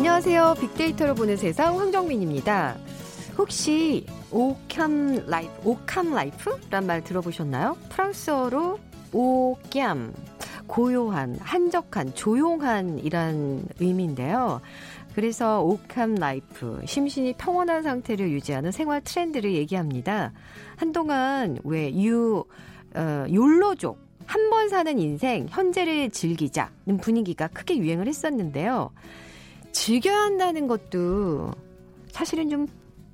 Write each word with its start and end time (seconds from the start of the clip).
안녕하세요. 0.00 0.54
빅데이터로 0.58 1.14
보는 1.14 1.36
세상 1.36 1.78
황정민입니다. 1.78 2.74
혹시 3.36 4.06
au 4.30 4.57
calme 4.57 5.26
life, 5.26 5.52
au 5.62 5.77
calme 5.77 6.14
life란 6.14 6.86
말 6.86 7.04
들어보셨나요? 7.04 7.76
프랑스어로 7.90 8.78
au 9.12 9.37
calme, 9.37 10.14
고요한, 10.66 11.36
한적한, 11.42 12.14
조용한이란 12.14 13.64
의미인데요. 13.78 14.62
그래서 15.14 15.60
au 15.60 15.75
calme 15.75 16.14
life, 16.14 16.80
심신이 16.86 17.34
평온한 17.34 17.82
상태를 17.82 18.30
유지하는 18.30 18.72
생활 18.72 19.02
트렌드를 19.02 19.52
얘기합니다. 19.52 20.32
한동안 20.76 21.58
왜 21.62 21.94
유, 22.02 22.42
어, 22.94 23.26
욜로족, 23.30 23.98
한 24.24 24.48
번 24.48 24.70
사는 24.70 24.98
인생, 24.98 25.46
현재를 25.50 26.08
즐기자는 26.08 26.96
분위기가 27.02 27.48
크게 27.48 27.76
유행을 27.76 28.06
했었는데요. 28.06 28.92
즐겨야 29.72 30.16
한다는 30.16 30.66
것도 30.66 31.52
사실은 32.08 32.48
좀 32.48 32.66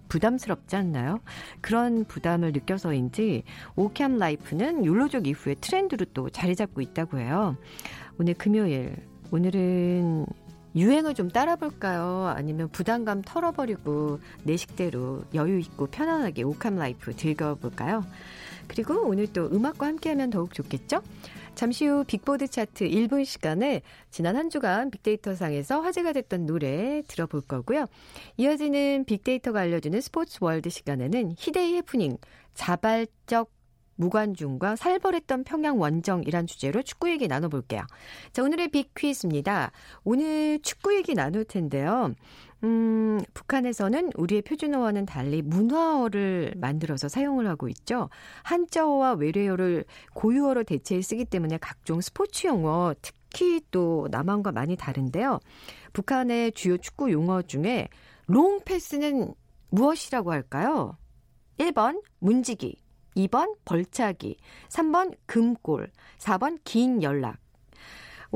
부담스럽지 0.08 0.76
않나요? 0.76 1.20
그런 1.60 2.04
부담을 2.04 2.52
느껴서인지 2.52 3.42
au 3.74 3.87
calme 3.87 4.18
life는 4.18 4.84
욜로족 4.84 5.26
이후에 5.26 5.56
트렌드로 5.60 6.06
또 6.14 6.30
자리 6.30 6.54
잡고 6.54 6.80
있다고 6.80 7.18
해요. 7.18 7.56
오늘 8.18 8.34
금요일, 8.34 8.96
오늘은 9.30 10.26
유행을 10.76 11.14
좀 11.14 11.28
따라볼까요? 11.28 12.32
아니면 12.36 12.68
부담감 12.68 13.22
털어버리고 13.22 14.20
내 14.44 14.56
식대로 14.56 15.24
여유 15.34 15.58
있고 15.58 15.86
편안하게 15.86 16.42
au 16.42 16.52
calme 16.52 16.76
life 16.76 17.16
즐겨볼까요? 17.16 18.04
그리고 18.68 19.06
오늘 19.06 19.26
또 19.32 19.46
음악과 19.46 19.86
함께하면 19.86 20.30
더욱 20.30 20.52
좋겠죠? 20.52 21.00
잠시 21.56 21.86
후 21.86 22.04
빅보드 22.04 22.48
차트 22.48 22.86
1분 22.86 23.24
시간에 23.24 23.80
지난 24.10 24.36
한 24.36 24.50
주간 24.50 24.90
빅데이터 24.90 25.34
상에서 25.34 25.80
화제가 25.80 26.12
됐던 26.12 26.44
노래 26.44 27.02
들어볼 27.08 27.40
거고요. 27.40 27.86
이어지는 28.36 29.06
빅데이터가 29.06 29.60
알려주는 29.60 29.98
스포츠 30.02 30.38
월드 30.42 30.68
시간에는 30.68 31.32
희대의 31.38 31.76
해프닝, 31.76 32.18
자발적 32.52 33.50
무관중과 33.96 34.76
살벌했던 34.76 35.44
평양 35.44 35.80
원정이란 35.80 36.46
주제로 36.46 36.82
축구 36.82 37.08
얘기 37.08 37.26
나눠볼게요. 37.26 37.86
자, 38.32 38.42
오늘의 38.42 38.68
빅 38.68 38.92
퀴즈입니다. 38.94 39.72
오늘 40.04 40.60
축구 40.60 40.94
얘기 40.94 41.14
나눌 41.14 41.44
텐데요. 41.44 42.14
음, 42.66 43.20
북한에서는 43.32 44.10
우리의 44.16 44.42
표준어와는 44.42 45.06
달리 45.06 45.40
문화어를 45.40 46.54
만들어서 46.56 47.08
사용을 47.08 47.46
하고 47.46 47.68
있죠. 47.68 48.10
한자어와 48.42 49.12
외래어를 49.12 49.84
고유어로 50.14 50.64
대체해 50.64 51.00
쓰기 51.00 51.24
때문에 51.24 51.58
각종 51.58 52.00
스포츠 52.00 52.48
용어, 52.48 52.92
특히 53.00 53.60
또 53.70 54.08
남한과 54.10 54.50
많이 54.50 54.74
다른데요. 54.74 55.38
북한의 55.92 56.52
주요 56.52 56.76
축구 56.76 57.12
용어 57.12 57.40
중에 57.42 57.88
롱 58.26 58.60
패스는 58.64 59.32
무엇이라고 59.70 60.32
할까요? 60.32 60.98
1번 61.58 62.02
문지기, 62.18 62.82
2번 63.16 63.54
벌차기, 63.64 64.38
3번 64.70 65.14
금골, 65.26 65.92
4번 66.18 66.58
긴 66.64 67.02
연락. 67.04 67.38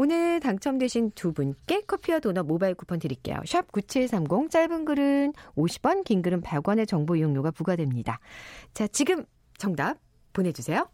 오늘 0.02 0.40
당첨되신 0.40 1.10
두 1.10 1.34
분께 1.34 1.82
커피와 1.82 2.20
도넛 2.20 2.46
모바일 2.46 2.74
쿠폰 2.74 2.98
드릴게요. 2.98 3.36
샵 3.44 3.70
9730 3.70 4.50
짧은 4.50 4.86
글은 4.86 5.34
50원, 5.56 6.04
긴 6.04 6.22
글은 6.22 6.40
100원의 6.40 6.88
정보 6.88 7.16
이용료가 7.16 7.50
부과됩니다. 7.50 8.18
자, 8.72 8.86
지금 8.86 9.26
정답 9.58 9.98
보내 10.32 10.52
주세요. 10.52 10.88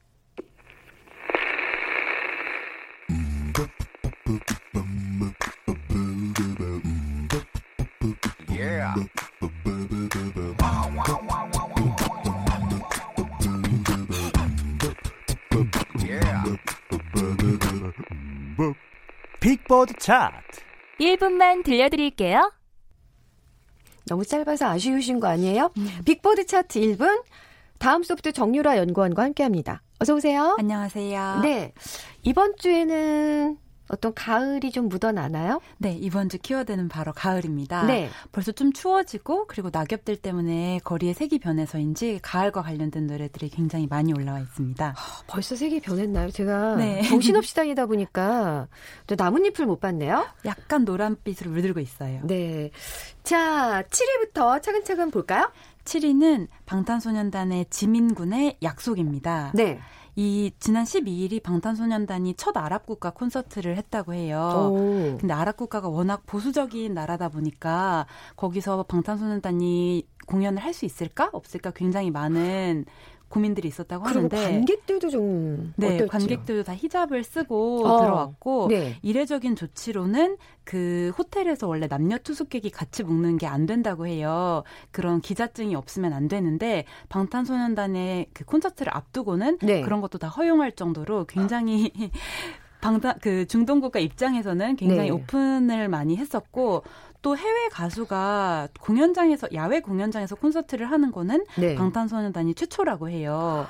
Yeah. 8.48 8.94
빅보드 19.46 19.94
차트 20.00 20.60
1분만 20.98 21.62
들려드릴게요. 21.62 22.50
너무 24.08 24.24
짧아서 24.24 24.66
아쉬우신 24.66 25.20
거 25.20 25.28
아니에요? 25.28 25.70
음. 25.76 25.88
빅보드 26.04 26.46
차트 26.46 26.80
1분 26.80 27.22
다음 27.78 28.02
소프트 28.02 28.32
정유라 28.32 28.76
연구원과 28.78 29.22
함께합니다. 29.22 29.82
어서 30.00 30.16
오세요. 30.16 30.56
안녕하세요. 30.58 31.40
네. 31.44 31.72
이번 32.24 32.56
주에는 32.56 33.56
어떤 33.88 34.14
가을이 34.14 34.70
좀 34.70 34.88
묻어나나요? 34.88 35.60
네, 35.78 35.92
이번 35.92 36.28
주 36.28 36.38
키워드는 36.38 36.88
바로 36.88 37.12
가을입니다. 37.12 37.84
네. 37.84 38.08
벌써 38.32 38.52
좀 38.52 38.72
추워지고 38.72 39.46
그리고 39.46 39.70
낙엽들 39.72 40.16
때문에 40.16 40.80
거리의 40.84 41.14
색이 41.14 41.38
변해서인지 41.38 42.20
가을과 42.22 42.62
관련된 42.62 43.06
노래들이 43.06 43.48
굉장히 43.50 43.86
많이 43.86 44.12
올라와 44.12 44.40
있습니다. 44.40 44.94
아, 44.96 45.22
벌써 45.26 45.56
색이 45.56 45.80
변했나요? 45.80 46.30
제가 46.30 46.76
네. 46.76 47.02
정신없이 47.02 47.54
다니다 47.54 47.86
보니까 47.86 48.68
또 49.06 49.14
나뭇잎을 49.16 49.66
못 49.66 49.80
봤네요. 49.80 50.26
약간 50.44 50.84
노란빛으로 50.84 51.50
물들고 51.50 51.80
있어요. 51.80 52.20
네. 52.24 52.70
자, 53.22 53.82
7위부터 53.90 54.62
차근차근 54.62 55.10
볼까요? 55.10 55.50
7위는 55.84 56.48
방탄소년단의 56.66 57.66
지민군의 57.70 58.58
약속입니다. 58.62 59.52
네. 59.54 59.80
이 60.18 60.50
지난 60.58 60.84
12일이 60.84 61.42
방탄소년단이 61.42 62.34
첫 62.34 62.56
아랍 62.56 62.86
국가 62.86 63.10
콘서트를 63.10 63.76
했다고 63.76 64.14
해요. 64.14 64.70
오. 64.72 65.16
근데 65.18 65.34
아랍 65.34 65.58
국가가 65.58 65.88
워낙 65.88 66.22
보수적인 66.26 66.94
나라다 66.94 67.28
보니까 67.28 68.06
거기서 68.36 68.84
방탄소년단이 68.84 70.08
공연을 70.26 70.62
할 70.62 70.72
수 70.72 70.84
있을까 70.86 71.30
없을까 71.32 71.70
굉장히 71.70 72.10
많은 72.10 72.84
고민들이 73.28 73.66
있었다고 73.68 74.04
하는데 74.04 74.36
관객들도 74.36 75.10
좀 75.10 75.72
네, 75.76 75.86
어떨지요? 75.86 76.06
관객들도 76.08 76.62
다 76.62 76.74
히잡을 76.74 77.24
쓰고 77.24 77.86
어, 77.86 78.00
들어왔고 78.00 78.68
네. 78.68 78.96
이례적인 79.02 79.56
조치로는 79.56 80.36
그 80.64 81.12
호텔에서 81.18 81.66
원래 81.66 81.88
남녀 81.88 82.18
투숙객이 82.18 82.70
같이 82.70 83.02
묵는 83.02 83.38
게 83.38 83.46
안 83.46 83.64
된다고 83.66 84.06
해요. 84.06 84.64
그런 84.90 85.20
기자증이 85.20 85.74
없으면 85.76 86.12
안 86.12 86.28
되는데 86.28 86.84
방탄소년단의 87.08 88.26
그 88.34 88.44
콘서트를 88.44 88.94
앞두고는 88.94 89.58
네. 89.62 89.82
그런 89.82 90.00
것도 90.00 90.18
다 90.18 90.28
허용할 90.28 90.72
정도로 90.72 91.26
굉장히 91.26 91.92
방탄 92.86 93.16
그 93.20 93.48
중동 93.48 93.80
국가 93.80 93.98
입장에서는 93.98 94.76
굉장히 94.76 95.08
네. 95.08 95.10
오픈을 95.10 95.88
많이 95.88 96.16
했었고 96.16 96.84
또 97.20 97.36
해외 97.36 97.68
가수가 97.68 98.68
공연장에서 98.80 99.48
야외 99.54 99.80
공연장에서 99.80 100.36
콘서트를 100.36 100.88
하는 100.88 101.10
거는 101.10 101.44
네. 101.58 101.74
방탄소년단이 101.74 102.54
최초라고 102.54 103.08
해요. 103.08 103.66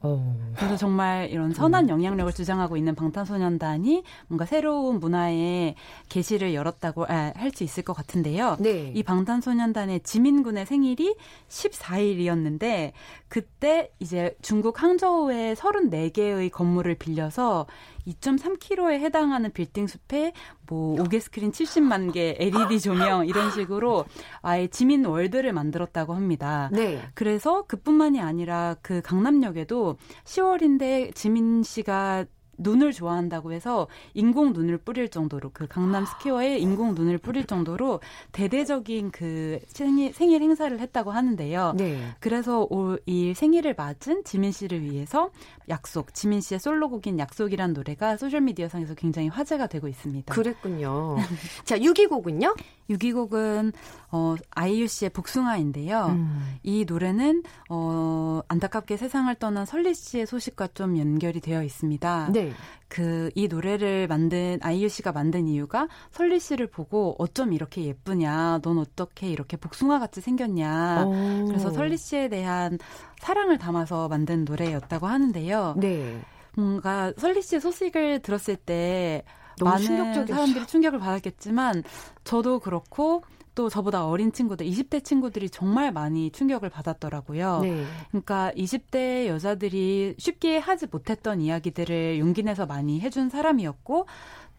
어. 0.00 0.36
그래서 0.56 0.76
정말 0.76 1.28
이런 1.30 1.52
선한 1.52 1.84
음. 1.84 1.88
영향력을 1.90 2.32
주장하고 2.32 2.76
있는 2.76 2.94
방탄소년단이 2.94 4.02
뭔가 4.28 4.44
새로운 4.44 5.00
문화의 5.00 5.74
계시를 6.08 6.54
열었다고 6.54 7.06
아, 7.08 7.32
할수 7.34 7.64
있을 7.64 7.82
것 7.82 7.94
같은데요. 7.94 8.56
네. 8.60 8.92
이 8.94 9.02
방탄소년단의 9.02 10.00
지민군의 10.00 10.66
생일이 10.66 11.16
14일이었는데 11.48 12.92
그때 13.28 13.90
이제 13.98 14.36
중국 14.42 14.82
항저우의 14.82 15.54
34개의 15.56 16.50
건물을 16.50 16.94
빌려서 16.96 17.66
2.3km에 18.06 19.00
해당하는 19.00 19.52
빌딩 19.52 19.86
숲에 19.86 20.32
뭐 20.66 20.96
5개 20.96 21.20
스크린 21.20 21.52
70만 21.52 22.12
개 22.12 22.36
LED 22.38 22.80
조명 22.80 23.26
이런 23.26 23.50
식으로 23.50 24.06
아예 24.40 24.66
지민 24.66 25.04
월드를 25.04 25.52
만들었다고 25.52 26.14
합니다. 26.14 26.70
네. 26.72 27.02
그래서 27.14 27.62
그뿐만이 27.66 28.20
아니라 28.20 28.76
그 28.80 29.02
강남역에도 29.02 29.96
10월인데 30.24 31.14
지민 31.14 31.62
씨가 31.62 32.24
눈을 32.58 32.92
좋아한다고 32.92 33.52
해서 33.52 33.88
인공 34.14 34.52
눈을 34.52 34.78
뿌릴 34.78 35.08
정도로 35.08 35.50
그 35.52 35.66
강남 35.66 36.04
스퀘어에 36.04 36.58
인공 36.58 36.94
눈을 36.94 37.18
뿌릴 37.18 37.46
정도로 37.46 38.00
대대적인 38.32 39.10
그 39.10 39.58
생일, 39.68 40.12
생일 40.12 40.42
행사를 40.42 40.78
했다고 40.78 41.10
하는데요. 41.10 41.74
네. 41.76 42.00
그래서 42.20 42.66
올 42.70 42.98
이 43.06 43.32
생일을 43.34 43.74
맞은 43.76 44.24
지민 44.24 44.52
씨를 44.52 44.82
위해서 44.82 45.30
약속, 45.68 46.12
지민 46.14 46.40
씨의 46.40 46.58
솔로곡인 46.60 47.18
약속이란 47.18 47.72
노래가 47.72 48.16
소셜미디어 48.16 48.68
상에서 48.68 48.94
굉장히 48.94 49.28
화제가 49.28 49.66
되고 49.66 49.88
있습니다. 49.88 50.34
그랬군요. 50.34 51.16
자, 51.64 51.78
6위 51.78 52.08
곡은요? 52.08 52.54
6위 52.90 53.14
곡은 53.14 53.72
어 54.10 54.34
아이유 54.50 54.86
씨의 54.86 55.10
복숭아인데요. 55.10 56.06
음. 56.06 56.56
이 56.62 56.84
노래는 56.86 57.42
어 57.68 58.40
안타깝게 58.48 58.96
세상을 58.96 59.34
떠난 59.36 59.66
설리 59.66 59.94
씨의 59.94 60.26
소식과 60.26 60.68
좀 60.68 60.98
연결이 60.98 61.40
되어 61.40 61.62
있습니다. 61.62 62.30
네. 62.32 62.47
그이 62.88 63.48
노래를 63.48 64.06
만든 64.08 64.58
아이유 64.62 64.88
씨가 64.88 65.12
만든 65.12 65.46
이유가 65.46 65.88
설리 66.10 66.40
씨를 66.40 66.68
보고 66.68 67.14
어쩜 67.18 67.52
이렇게 67.52 67.84
예쁘냐, 67.84 68.60
넌 68.62 68.78
어떻게 68.78 69.28
이렇게 69.28 69.56
복숭아 69.56 69.98
같이 69.98 70.20
생겼냐. 70.20 71.04
오. 71.06 71.44
그래서 71.46 71.70
설리 71.70 71.96
씨에 71.96 72.28
대한 72.28 72.78
사랑을 73.20 73.58
담아서 73.58 74.08
만든 74.08 74.44
노래였다고 74.44 75.06
하는데요. 75.06 75.74
네. 75.78 76.20
뭔가 76.56 77.12
설리 77.18 77.42
씨의 77.42 77.60
소식을 77.60 78.20
들었을 78.20 78.56
때 78.56 79.22
많은 79.60 79.84
충격적이었죠. 79.84 80.32
사람들이 80.32 80.66
충격을 80.66 80.98
받았겠지만 80.98 81.84
저도 82.24 82.60
그렇고 82.60 83.22
또 83.58 83.68
저보다 83.68 84.06
어린 84.06 84.30
친구들, 84.30 84.64
20대 84.66 85.02
친구들이 85.02 85.50
정말 85.50 85.90
많이 85.90 86.30
충격을 86.30 86.70
받았더라고요. 86.70 87.58
네. 87.62 87.84
그러니까 88.10 88.52
20대 88.56 89.26
여자들이 89.26 90.14
쉽게 90.16 90.58
하지 90.58 90.86
못했던 90.88 91.40
이야기들을 91.40 92.20
용기 92.20 92.44
내서 92.44 92.66
많이 92.66 93.00
해준 93.00 93.28
사람이었고 93.28 94.06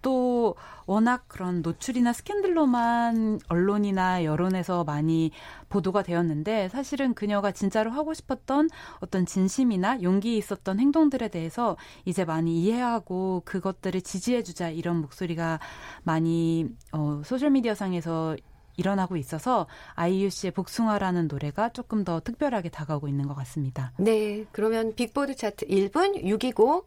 또 0.01 0.55
워낙 0.85 1.23
그런 1.29 1.61
노출이나 1.61 2.11
스캔들로만 2.11 3.39
언론이나 3.47 4.25
여론에서 4.25 4.83
많이 4.83 5.31
보도가 5.69 6.03
되었는데 6.03 6.67
사실은 6.67 7.13
그녀가 7.13 7.51
진짜로 7.53 7.91
하고 7.91 8.13
싶었던 8.13 8.69
어떤 8.99 9.25
진심이나 9.25 10.01
용기 10.01 10.35
있었던 10.35 10.77
행동들에 10.79 11.29
대해서 11.29 11.77
이제 12.03 12.25
많이 12.25 12.61
이해하고 12.61 13.43
그것들을 13.45 14.01
지지해주자 14.01 14.69
이런 14.69 14.97
목소리가 14.97 15.59
많이 16.03 16.67
어, 16.91 17.21
소셜미디어 17.23 17.75
상에서 17.75 18.35
일어나고 18.79 19.17
있어서 19.17 19.67
아이유 19.93 20.29
씨의 20.29 20.51
복숭아라는 20.51 21.27
노래가 21.27 21.69
조금 21.69 22.03
더 22.03 22.19
특별하게 22.19 22.69
다가오고 22.69 23.07
있는 23.07 23.27
것 23.27 23.35
같습니다. 23.35 23.91
네, 23.97 24.45
그러면 24.51 24.95
빅보드 24.95 25.35
차트 25.35 25.67
1분 25.67 26.23
6위곡 26.23 26.85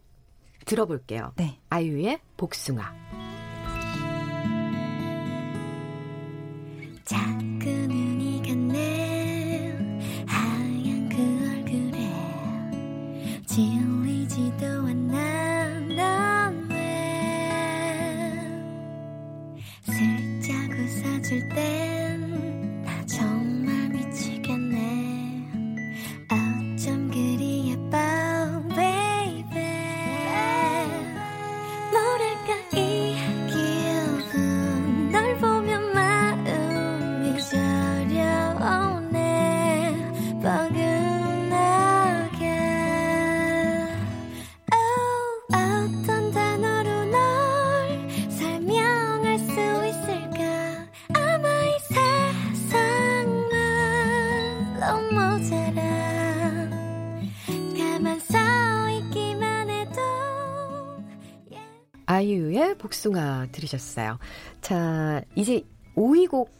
들어볼게요. 0.65 1.33
네. 1.35 1.59
아이유의 1.69 2.19
복숭아. 2.37 3.12
웃어줄 21.33 21.92
복숭아 62.93 63.47
들으셨어요. 63.51 64.19
자, 64.61 65.21
이제 65.35 65.63
5위 65.95 66.29
곡 66.29 66.51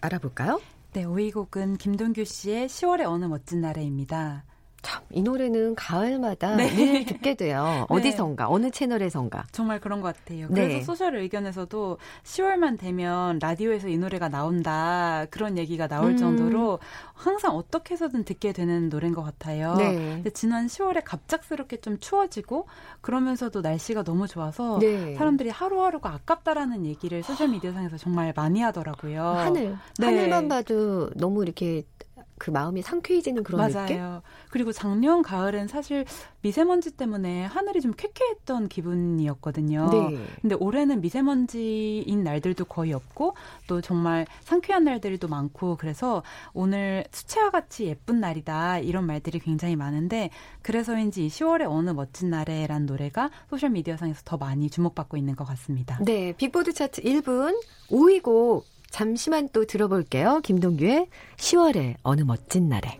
알아볼까요? 0.00 0.60
네, 0.92 1.04
5위 1.04 1.32
곡은 1.32 1.76
김동규 1.78 2.24
씨의 2.24 2.68
10월의 2.68 3.04
어느 3.06 3.26
멋진 3.26 3.60
날에입니다. 3.60 4.44
참, 4.86 5.02
이 5.10 5.20
노래는 5.20 5.74
가을마다 5.74 6.54
네. 6.54 6.70
늘 6.72 7.04
듣게 7.04 7.34
돼요. 7.34 7.64
네. 7.90 7.96
어디선가, 7.96 8.48
어느 8.48 8.70
채널에선가. 8.70 9.46
정말 9.50 9.80
그런 9.80 10.00
것 10.00 10.14
같아요. 10.14 10.46
그래서 10.46 10.68
네. 10.68 10.80
소셜 10.80 11.16
의견에서도 11.16 11.98
10월만 12.22 12.78
되면 12.78 13.40
라디오에서 13.40 13.88
이 13.88 13.98
노래가 13.98 14.28
나온다. 14.28 15.26
그런 15.30 15.58
얘기가 15.58 15.88
나올 15.88 16.12
음. 16.12 16.16
정도로 16.16 16.78
항상 17.14 17.56
어떻게 17.56 17.94
해서든 17.94 18.22
듣게 18.22 18.52
되는 18.52 18.88
노래인 18.88 19.12
것 19.12 19.24
같아요. 19.24 19.74
네. 19.74 19.92
근데 19.96 20.30
지난 20.30 20.68
10월에 20.68 21.02
갑작스럽게 21.04 21.78
좀 21.78 21.98
추워지고 21.98 22.68
그러면서도 23.00 23.62
날씨가 23.62 24.04
너무 24.04 24.28
좋아서 24.28 24.78
네. 24.78 25.16
사람들이 25.16 25.50
하루하루가 25.50 26.12
아깝다라는 26.12 26.86
얘기를 26.86 27.24
소셜 27.24 27.48
미디어상에서 27.48 27.96
정말 27.96 28.32
많이 28.36 28.60
하더라고요. 28.60 29.20
하늘. 29.20 29.76
네. 29.98 30.06
하늘만 30.06 30.46
봐도 30.46 31.10
너무 31.16 31.42
이렇게 31.42 31.82
그 32.38 32.50
마음이 32.50 32.82
상쾌해지는 32.82 33.42
그런 33.42 33.72
맞아요. 33.72 33.86
느낌? 33.86 34.00
그리고 34.50 34.72
작년 34.72 35.22
가을엔 35.22 35.68
사실 35.68 36.04
미세먼지 36.42 36.90
때문에 36.92 37.44
하늘이 37.46 37.80
좀 37.80 37.92
쾌쾌했던 37.96 38.68
기분이었거든요. 38.68 39.88
네. 39.90 40.18
근데 40.40 40.54
올해는 40.54 41.00
미세먼지인 41.00 42.22
날들도 42.22 42.66
거의 42.66 42.92
없고 42.92 43.34
또 43.66 43.80
정말 43.80 44.26
상쾌한 44.42 44.84
날들도 44.84 45.26
많고 45.28 45.76
그래서 45.76 46.22
오늘 46.52 47.04
수채화 47.10 47.50
같이 47.50 47.86
예쁜 47.86 48.20
날이다 48.20 48.78
이런 48.80 49.06
말들이 49.06 49.38
굉장히 49.38 49.76
많은데 49.76 50.30
그래서인지 50.62 51.28
10월의 51.28 51.66
어느 51.68 51.90
멋진 51.90 52.30
날에란 52.30 52.86
노래가 52.86 53.30
소셜 53.48 53.70
미디어상에서 53.70 54.22
더 54.24 54.36
많이 54.36 54.70
주목받고 54.70 55.16
있는 55.16 55.34
것 55.36 55.44
같습니다. 55.44 55.98
네, 56.04 56.32
빅보드 56.32 56.72
차트 56.72 57.02
1분 57.02 57.60
5위 57.88 58.22
곡 58.22 58.66
잠시만 58.90 59.48
또 59.52 59.64
들어볼게요. 59.64 60.40
김동규의 60.42 61.08
10월의 61.36 61.94
어느 62.02 62.22
멋진 62.22 62.68
날에. 62.68 62.98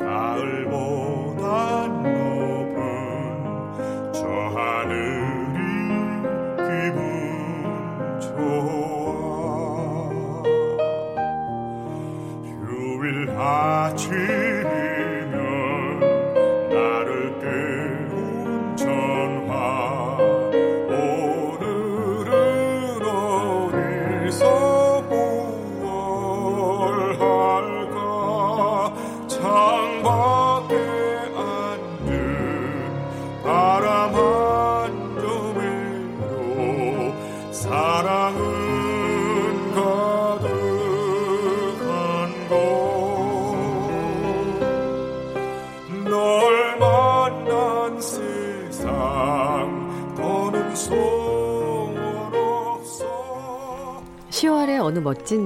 어느 0.00 1.13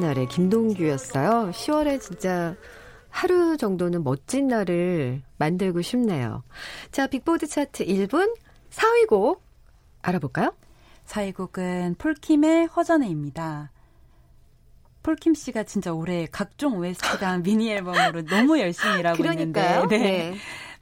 날에 0.09 0.25
김동규였어요. 0.25 1.51
10월에 1.51 2.01
진짜 2.01 2.57
하루 3.11 3.59
정도는 3.59 4.03
멋진 4.05 4.49
날을 4.49 5.21
만들고 5.37 5.83
싶네요. 5.83 6.45
자, 6.91 7.07
빅보드 7.07 7.47
차트 7.47 7.85
1분 7.85 8.35
4위 8.71 9.07
곡 9.07 9.43
알아볼까요? 10.01 10.55
4위 11.07 11.35
곡은 11.35 11.97
폴킴의 11.99 12.69
허전해입니다. 12.69 13.71
폴킴 15.03 15.35
씨가 15.35 15.65
진짜 15.65 15.93
올해 15.93 16.27
각종 16.31 16.79
OST랑 16.79 17.43
미니 17.45 17.71
앨범으로 17.71 18.23
너무 18.25 18.59
열심히 18.59 19.01
일하고 19.01 19.19
그러니까요. 19.19 19.83
있는데 19.83 19.99
네. 19.99 20.31
네. 20.31 20.37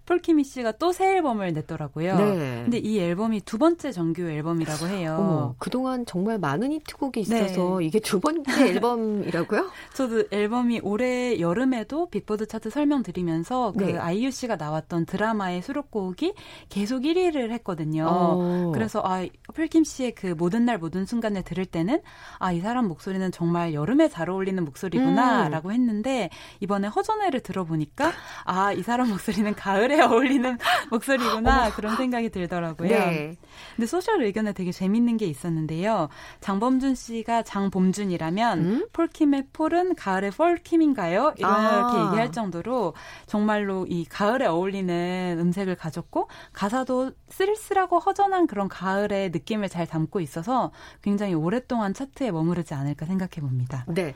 폴키미 0.07 0.43
씨가 0.45 0.73
또 0.73 0.97
새 0.97 1.17
앨범을 1.17 1.53
냈더라고요. 1.53 2.17
네. 2.17 2.63
근데 2.65 2.79
이 2.79 2.99
앨범이 2.99 3.43
두 3.43 3.59
번째 3.59 3.93
정규 3.93 4.23
앨범이라고 4.23 4.87
해요. 4.87 5.17
어머, 5.19 5.55
그동안 5.59 6.07
정말 6.07 6.39
많은 6.39 6.73
히트곡이 6.73 7.21
있어서 7.21 7.81
네. 7.81 7.85
이게 7.85 8.01
두 8.01 8.19
번째 8.19 8.45
앨범이라고요? 8.71 9.71
저도 9.93 10.25
앨범이 10.31 10.81
올해 10.83 11.39
여름에도 11.39 12.09
빅보드 12.09 12.47
차트 12.47 12.71
설명드리면서 12.71 13.75
그 13.77 13.85
네. 13.85 13.99
아이유 13.99 14.31
씨가 14.31 14.57
나왔던 14.57 15.05
드라마의 15.05 15.61
수록곡이 15.61 16.33
계속 16.71 17.03
1위를 17.03 17.51
했거든요. 17.51 18.07
어. 18.09 18.71
그래서 18.73 19.03
아, 19.05 19.27
폴킴 19.55 19.85
씨의 19.85 20.15
그 20.15 20.29
모든 20.29 20.65
날 20.65 20.79
모든 20.79 21.05
순간을 21.05 21.43
들을 21.43 21.67
때는 21.67 22.01
아, 22.39 22.53
이 22.53 22.61
사람 22.61 22.89
목소리는 22.89 23.31
정말 23.33 23.75
여름에 23.75 24.09
잘 24.09 24.31
어울리는 24.31 24.65
목소리구나라고 24.65 25.69
음. 25.69 25.75
했는데 25.75 26.31
이번에 26.61 26.89
허전해를 26.89 27.41
들어보니까 27.41 28.13
아, 28.45 28.73
이 28.73 28.83
사람 28.83 29.11
목소리는 29.11 29.55
가을에 29.55 29.96
가을에 29.97 30.03
어울리는 30.03 30.59
목소리구나 30.91 31.71
그런 31.73 31.97
생각이 31.97 32.29
들더라고요. 32.31 32.89
네. 32.89 33.37
근데 33.75 33.87
소셜 33.87 34.23
의견에 34.23 34.53
되게 34.53 34.71
재밌는 34.71 35.17
게 35.17 35.27
있었는데요. 35.27 36.09
장범준 36.41 36.95
씨가 36.95 37.43
장범준이라면 37.43 38.59
음? 38.59 38.87
폴킴의 38.93 39.49
폴은 39.53 39.95
가을의 39.97 40.31
폴킴인가요? 40.33 41.35
이렇게 41.37 41.45
아. 41.45 42.07
얘기할 42.07 42.33
정도로 42.33 42.95
정말로 43.27 43.87
이 43.89 44.05
가을에 44.05 44.47
어울리는 44.47 45.39
음색을 45.41 45.77
가졌고 45.77 46.29
가사도 46.53 47.13
쓸쓸하고 47.29 47.99
허전한 47.99 48.47
그런 48.47 48.69
가을의 48.69 49.31
느낌을 49.31 49.69
잘 49.69 49.87
담고 49.87 50.21
있어서 50.21 50.71
굉장히 51.03 51.35
오랫동안 51.35 51.95
차트에 51.95 52.31
머무르지 52.31 52.75
않을까 52.75 53.07
생각해 53.07 53.41
봅니다. 53.41 53.85
네. 53.89 54.15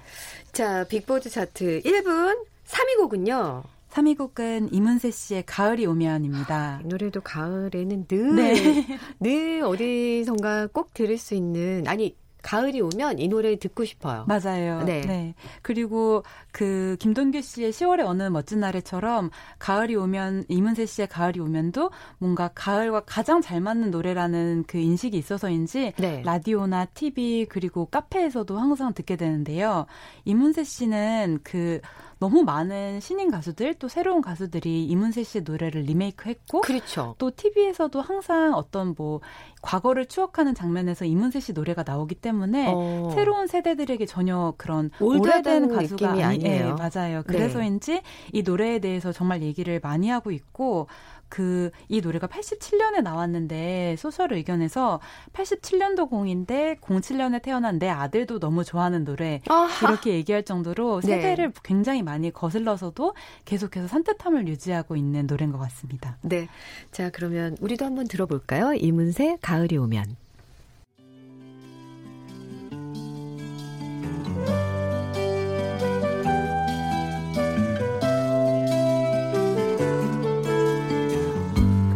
자, 0.53 0.85
빅보드 0.85 1.31
차트 1.31 1.83
1분 1.85 2.45
3위 2.67 2.97
곡은요. 2.99 3.65
3위 3.91 4.17
곡은 4.17 4.73
이문세 4.73 5.11
씨의 5.11 5.45
가을이 5.47 5.87
오면입니다. 5.87 6.79
아, 6.79 6.81
이 6.83 6.87
노래도 6.87 7.21
가을에는 7.21 8.07
늘, 8.07 8.35
네. 8.37 8.55
늘 9.21 9.63
어디선가 9.65 10.69
꼭 10.69 10.95
들을 10.95 11.19
수 11.19 11.35
있는, 11.35 11.87
아니, 11.87 12.17
가을이 12.43 12.81
오면 12.81 13.19
이 13.19 13.29
노래 13.29 13.59
듣고 13.59 13.85
싶어요. 13.85 14.25
맞아요. 14.27 14.83
네. 14.85 15.03
네. 15.03 15.35
그리고 15.63 16.23
그 16.53 16.97
김동규 16.99 17.43
씨의 17.43 17.73
10월의 17.73 18.07
어느 18.07 18.23
멋진 18.25 18.61
날에처럼 18.61 19.31
가을이 19.59 19.95
오면 19.97 20.45
이문세 20.49 20.87
씨의 20.87 21.09
가을이 21.09 21.41
오면도 21.41 21.91
뭔가 22.19 22.51
가을과 22.55 23.01
가장 23.01 23.41
잘 23.41 23.61
맞는 23.61 23.91
노래라는 23.91 24.65
그 24.67 24.79
인식이 24.79 25.17
있어서인지 25.17 25.93
네. 25.99 26.23
라디오나 26.25 26.87
TV 26.87 27.47
그리고 27.49 27.87
카페에서도 27.87 28.59
항상 28.59 28.95
듣게 28.95 29.17
되는데요. 29.17 29.87
이문세 30.25 30.65
씨는 30.65 31.41
그 31.43 31.81
너무 32.21 32.43
많은 32.43 33.01
신인 33.01 33.31
가수들 33.31 33.75
또 33.75 33.89
새로운 33.89 34.21
가수들이 34.21 34.85
이문세 34.85 35.25
씨의 35.25 35.43
노래를 35.43 35.83
리메이크했고 35.83 36.61
그렇죠. 36.61 37.15
또 37.17 37.31
TV에서도 37.35 37.99
항상 37.99 38.53
어떤 38.53 38.95
뭐 38.97 39.21
과거를 39.63 40.05
추억하는 40.05 40.55
장면에서 40.55 41.07
이문세 41.07 41.41
씨 41.41 41.55
노래가 41.55 41.83
나오기 41.83 42.17
때문에 42.17 42.73
어. 42.75 43.11
새로운 43.15 43.47
세대들에게 43.47 44.05
전혀 44.05 44.53
그런 44.59 44.91
오래된 45.01 45.75
가수가 45.75 46.11
아니, 46.11 46.23
아니에요. 46.23 46.77
네, 46.77 46.91
맞아요. 46.91 47.23
그래서인지 47.27 47.93
네. 47.93 48.03
이 48.33 48.43
노래에 48.43 48.81
대해서 48.81 49.13
정말 49.13 49.41
얘기를 49.41 49.81
많이 49.83 50.11
하고 50.11 50.31
있고 50.31 50.89
그 51.31 51.71
이 51.89 52.01
노래가 52.01 52.27
87년에 52.27 53.03
나왔는데 53.03 53.97
소설 53.99 54.33
의견에서 54.33 55.01
87년도 55.33 56.09
공인데 56.09 56.77
07년에 56.81 57.43
태어난 57.43 57.79
내 57.79 57.89
아들도 57.89 58.39
너무 58.39 58.65
좋아하는 58.65 59.05
노래 59.05 59.41
아하. 59.49 59.89
이렇게 59.89 60.13
얘기할 60.15 60.45
정도로 60.45 61.01
네. 61.01 61.17
세대를 61.17 61.53
네. 61.53 61.61
굉장히 61.63 62.03
많이 62.03 62.31
거슬러서도 62.31 63.15
계속해서 63.45 63.89
산뜻함을 63.89 64.49
유지하고 64.49 64.97
있는 64.97 65.27
노래인 65.27 65.53
것 65.53 65.59
같습니다. 65.59 66.17
네. 66.23 66.49
자, 66.93 67.11
그러면 67.11 67.57
우리도 67.61 67.85
한번 67.85 68.07
들어볼까요? 68.07 68.75
이문세 68.75 69.39
가을이 69.43 69.77
오면. 69.77 70.17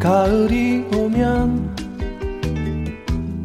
가을이 0.05 0.85
오면 0.95 1.77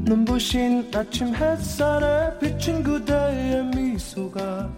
눈부신 0.03 0.91
아침 0.93 1.33
햇살에 1.33 2.37
비친 2.37 2.83
그대의 2.83 3.63
미소가 3.67 4.69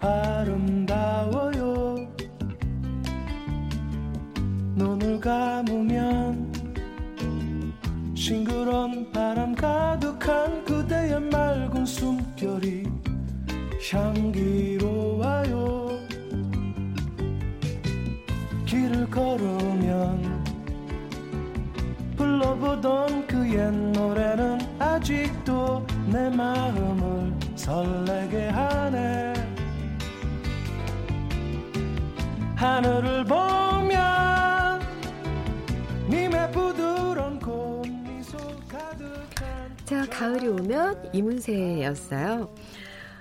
아름다워요. 0.00 1.96
눈을 4.74 5.18
감으면 5.18 6.52
싱그런 8.14 9.10
바람 9.12 9.54
가득한 9.54 10.62
그대의 10.66 11.18
맑은 11.22 11.86
숨결이 11.86 12.86
향기 13.90 14.51
불러보던 22.82 23.26
그옛 23.28 23.72
노래는 23.92 24.58
아직도 24.78 25.86
내 26.12 26.28
마음을 26.28 27.32
설레게 27.56 28.48
하네. 28.48 29.32
하늘을 32.56 33.24
보면 33.24 34.80
님의 36.10 36.52
부드러운 36.52 37.38
꽃미소 37.40 38.36
가득한 38.68 39.76
자 39.84 40.04
가을이 40.06 40.48
오면 40.48 41.10
이문세였어요. 41.12 42.52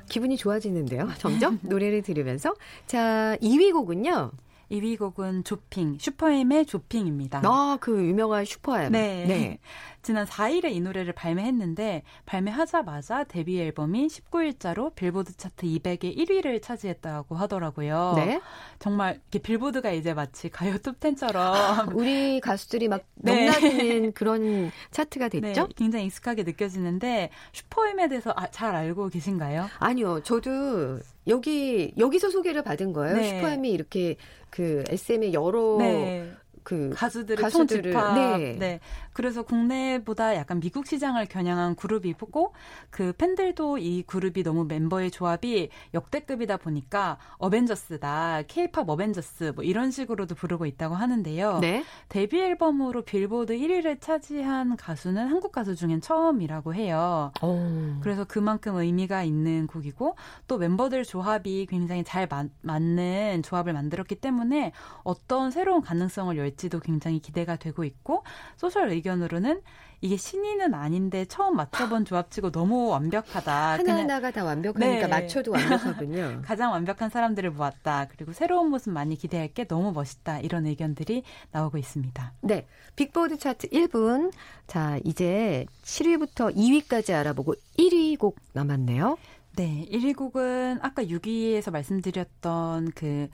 기분이 0.09 0.35
좋아지는데요 0.37 1.09
점점 1.17 1.59
노래를 1.61 2.01
들으면서. 2.01 2.53
자 2.87 3.37
2위 3.41 3.71
곡은요 3.71 4.31
2위 4.71 4.97
곡은 4.97 5.43
조핑, 5.43 5.97
슈퍼엠의 5.99 6.65
조핑입니다. 6.65 7.41
아, 7.43 7.77
그 7.81 8.03
유명한 8.03 8.45
슈퍼엠. 8.45 8.93
네. 8.93 9.25
네. 9.27 9.59
지난 10.01 10.25
4일에 10.25 10.71
이 10.71 10.81
노래를 10.81 11.13
발매했는데 11.13 12.03
발매하자마자 12.25 13.25
데뷔 13.25 13.59
앨범이 13.61 14.07
19일자로 14.07 14.95
빌보드 14.95 15.37
차트 15.37 15.67
200의 15.67 16.17
1위를 16.17 16.61
차지했다고 16.61 17.35
하더라고요. 17.35 18.13
네. 18.15 18.41
정말 18.79 19.19
이렇게 19.31 19.39
빌보드가 19.39 19.91
이제 19.91 20.13
마치 20.13 20.49
가요 20.49 20.73
톱10처럼 20.81 21.95
우리 21.95 22.39
가수들이 22.39 22.87
막 22.87 23.03
네. 23.15 23.45
넘나드는 23.45 24.13
그런 24.13 24.71
차트가 24.89 25.29
됐죠? 25.29 25.67
네, 25.67 25.73
굉장히 25.75 26.05
익숙하게 26.05 26.43
느껴지는데 26.43 27.29
슈퍼엠에 27.53 28.07
대해서 28.07 28.33
아, 28.35 28.47
잘 28.49 28.75
알고 28.75 29.09
계신가요? 29.09 29.67
아니요. 29.79 30.23
저도 30.23 30.99
여기 31.27 31.93
여기서 31.97 32.29
소개를 32.29 32.63
받은 32.63 32.93
거예요. 32.93 33.15
네. 33.15 33.29
슈퍼엠이 33.29 33.69
이렇게 33.69 34.15
그 34.49 34.83
SM의 34.89 35.33
여러 35.33 35.77
네. 35.79 36.31
그 36.63 36.91
가수들의 36.95 37.41
가수들을 37.41 37.83
총 37.83 37.91
집합. 37.91 38.15
네. 38.15 38.55
네. 38.57 38.79
그래서 39.13 39.43
국내보다 39.43 40.35
약간 40.35 40.59
미국 40.59 40.87
시장을 40.87 41.25
겨냥한 41.25 41.75
그룹이고 41.75 42.53
그 42.89 43.13
팬들도 43.13 43.77
이 43.79 44.03
그룹이 44.03 44.43
너무 44.43 44.65
멤버의 44.65 45.11
조합이 45.11 45.69
역대급이다 45.93 46.57
보니까 46.57 47.17
어벤져스다. 47.37 48.43
케이팝 48.47 48.89
어벤져스 48.89 49.53
뭐 49.55 49.63
이런 49.63 49.91
식으로도 49.91 50.35
부르고 50.35 50.65
있다고 50.65 50.95
하는데요. 50.95 51.59
네. 51.59 51.83
데뷔 52.09 52.39
앨범으로 52.39 53.03
빌보드 53.03 53.53
1위를 53.57 53.99
차지한 53.99 54.77
가수는 54.77 55.27
한국 55.27 55.51
가수 55.51 55.75
중엔 55.75 56.01
처음이라고 56.01 56.73
해요. 56.73 57.31
오. 57.41 57.99
그래서 58.01 58.23
그만큼 58.23 58.75
의미가 58.75 59.23
있는 59.23 59.67
곡이고 59.67 60.15
또 60.47 60.57
멤버들 60.57 61.03
조합이 61.03 61.65
굉장히 61.69 62.03
잘 62.03 62.27
마, 62.27 62.45
맞는 62.61 63.43
조합을 63.43 63.73
만들었기 63.73 64.15
때문에 64.15 64.71
어떤 65.03 65.51
새로운 65.51 65.81
가능성을 65.81 66.37
열 66.37 66.50
지도 66.55 66.79
굉장히 66.79 67.19
기대가 67.19 67.55
되고 67.55 67.83
있고 67.83 68.23
소셜 68.55 68.89
의견으로는 68.89 69.61
이게 70.01 70.17
신인은 70.17 70.73
아닌데 70.73 71.25
처음 71.25 71.55
맞춰본 71.55 72.05
조합치고 72.05 72.51
너무 72.51 72.87
완벽하다. 72.87 73.73
하나하나가 73.73 74.31
다 74.31 74.43
완벽하니까 74.43 75.01
네. 75.01 75.07
맞춰도 75.07 75.51
완벽하군요. 75.51 76.41
가장 76.43 76.71
완벽한 76.71 77.11
사람들을 77.11 77.51
모았다. 77.51 78.07
그리고 78.09 78.33
새로운 78.33 78.71
모습 78.71 78.91
많이 78.91 79.15
기대할 79.15 79.49
게 79.49 79.65
너무 79.65 79.91
멋있다. 79.91 80.39
이런 80.39 80.65
의견들이 80.65 81.23
나오고 81.51 81.77
있습니다. 81.77 82.33
네. 82.41 82.65
빅보드 82.95 83.37
차트 83.37 83.69
1분. 83.69 84.31
자, 84.65 84.99
이제 85.03 85.67
7위부터 85.83 86.55
2위까지 86.55 87.13
알아보고 87.13 87.53
1위 87.77 88.17
곡 88.17 88.37
남았네요. 88.53 89.17
네. 89.55 89.85
1위 89.91 90.15
곡은 90.15 90.79
아까 90.81 91.03
6위에서 91.03 91.71
말씀드렸던 91.71 92.91
그 92.95 93.29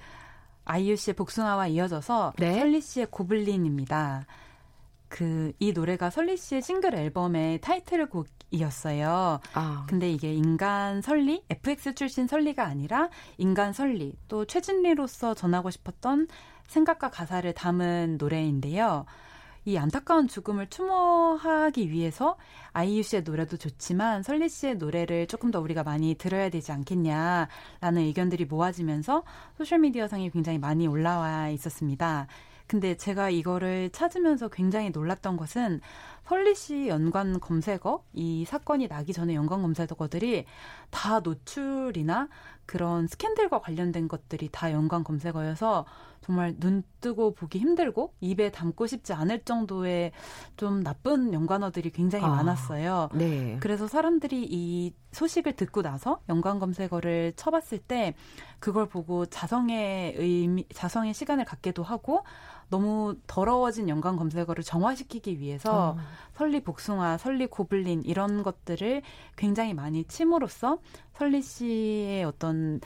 아이유 0.68 0.96
씨의 0.96 1.16
복숭아와 1.16 1.68
이어져서 1.68 2.34
네. 2.38 2.60
설리 2.60 2.82
씨의 2.82 3.08
고블린입니다. 3.10 4.26
그 5.10 5.54
이 5.60 5.72
노래가 5.72 6.10
설리 6.10 6.38
씨의 6.38 6.62
싱글 6.62 6.94
앨범의 6.94 7.62
타이틀곡 7.62 8.28
이었어요. 8.52 9.40
아. 9.54 9.86
근데 9.90 10.10
이게 10.10 10.34
인간 10.34 11.02
설리, 11.02 11.44
FX 11.50 11.96
출신 11.96 12.28
설리가 12.28 12.64
아니라 12.66 13.10
인간 13.38 13.74
설리, 13.74 14.14
또 14.28 14.46
최진리로서 14.46 15.34
전하고 15.34 15.70
싶었던 15.70 16.28
생각과 16.68 17.10
가사를 17.10 17.52
담은 17.54 18.18
노래인데요. 18.18 19.06
이 19.68 19.78
안타까운 19.78 20.30
죽음을 20.30 20.70
추모하기 20.70 21.92
위해서 21.92 22.38
아이유 22.72 23.04
씨의 23.04 23.24
노래도 23.24 23.58
좋지만 23.58 24.24
설리 24.24 24.48
씨의 24.48 24.78
노래를 24.78 25.28
조금 25.28 25.52
더 25.52 25.60
우리가 25.60 25.84
많이 25.84 26.16
들어야 26.16 26.50
되지 26.50 26.72
않겠냐라는 26.72 27.50
의견들이 27.98 28.46
모아지면서 28.46 29.24
소셜미디어상에 29.58 30.30
굉장히 30.30 30.58
많이 30.58 30.88
올라와 30.88 31.50
있었습니다. 31.50 32.28
근데 32.68 32.96
제가 32.96 33.30
이거를 33.30 33.90
찾으면서 33.90 34.48
굉장히 34.48 34.90
놀랐던 34.90 35.36
것은 35.36 35.82
설리 36.24 36.56
씨 36.56 36.88
연관 36.88 37.42
검색어 37.42 38.04
이 38.14 38.46
사건이 38.46 38.88
나기 38.88 39.12
전에 39.12 39.36
연관 39.36 39.62
검색어들이 39.62 40.46
다 40.92 41.20
노출이나 41.20 42.30
그런 42.68 43.08
스캔들과 43.08 43.62
관련된 43.62 44.08
것들이 44.08 44.50
다 44.52 44.72
연관 44.72 45.04
검색어여서 45.04 45.86
정말 46.22 46.56
눈 46.60 46.84
뜨고 47.00 47.34
보기 47.34 47.58
힘들고 47.60 48.14
입에 48.20 48.52
담고 48.52 48.86
싶지 48.86 49.14
않을 49.14 49.44
정도의 49.44 50.12
좀 50.58 50.84
나쁜 50.84 51.34
연관어들이 51.34 51.92
굉장히 51.92 52.26
아, 52.26 52.30
많았어요. 52.30 53.10
네. 53.14 53.58
그래서 53.62 53.88
사람들이 53.88 54.46
이 54.50 54.94
소식을 55.14 55.54
듣고 55.54 55.82
나서 55.82 56.20
연관 56.28 56.60
검색어를 56.60 57.34
쳐봤을 57.38 57.80
때 57.80 58.14
그걸 58.60 58.88
보고 58.88 59.26
자성의 59.26 60.16
의미, 60.18 60.66
자성의 60.74 61.14
시간을 61.14 61.46
갖게도 61.46 61.82
하고 61.84 62.24
너무 62.70 63.16
더러워진 63.28 63.90
연관 63.90 64.16
검색어를 64.18 64.64
정화시키기 64.64 65.40
위해서 65.40 65.92
어. 65.92 65.98
설리 66.34 66.62
복숭아, 66.62 67.18
설리 67.18 67.48
고블린 67.48 68.04
이런 68.04 68.44
것들을 68.44 69.02
굉장히 69.36 69.74
많이 69.74 70.04
침으로써 70.04 70.80
설리 71.14 71.42
씨의 71.42 72.24
어떤 72.26 72.80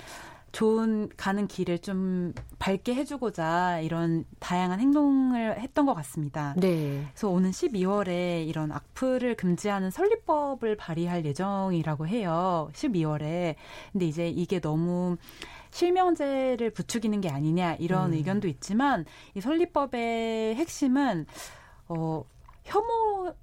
좋은 0.52 1.10
가는 1.16 1.48
길을 1.48 1.80
좀 1.80 2.34
밝게 2.60 2.94
해주고자 2.94 3.80
이런 3.80 4.26
다양한 4.40 4.80
행동을 4.80 5.60
했던 5.60 5.86
것 5.86 5.94
같습니다. 5.94 6.54
네. 6.58 7.06
그래서 7.12 7.30
오는 7.30 7.52
12월에 7.52 8.48
이런 8.48 8.72
악플을 8.72 9.36
금지하는 9.36 9.92
설립법을 9.92 10.76
발의할 10.76 11.26
예정이라고 11.26 12.08
해요. 12.08 12.70
12월에. 12.74 13.56
근데 13.92 14.06
이제 14.06 14.28
이게 14.28 14.60
너무 14.60 15.18
실명제를 15.72 16.70
부추기는 16.72 17.22
게 17.22 17.30
아니냐 17.30 17.76
이런 17.76 18.12
음. 18.12 18.18
의견도 18.18 18.48
있지만 18.50 19.06
이 19.36 19.42
설립법의 19.42 20.56
핵심은 20.56 21.26
어 21.88 22.24
혐오 22.66 23.34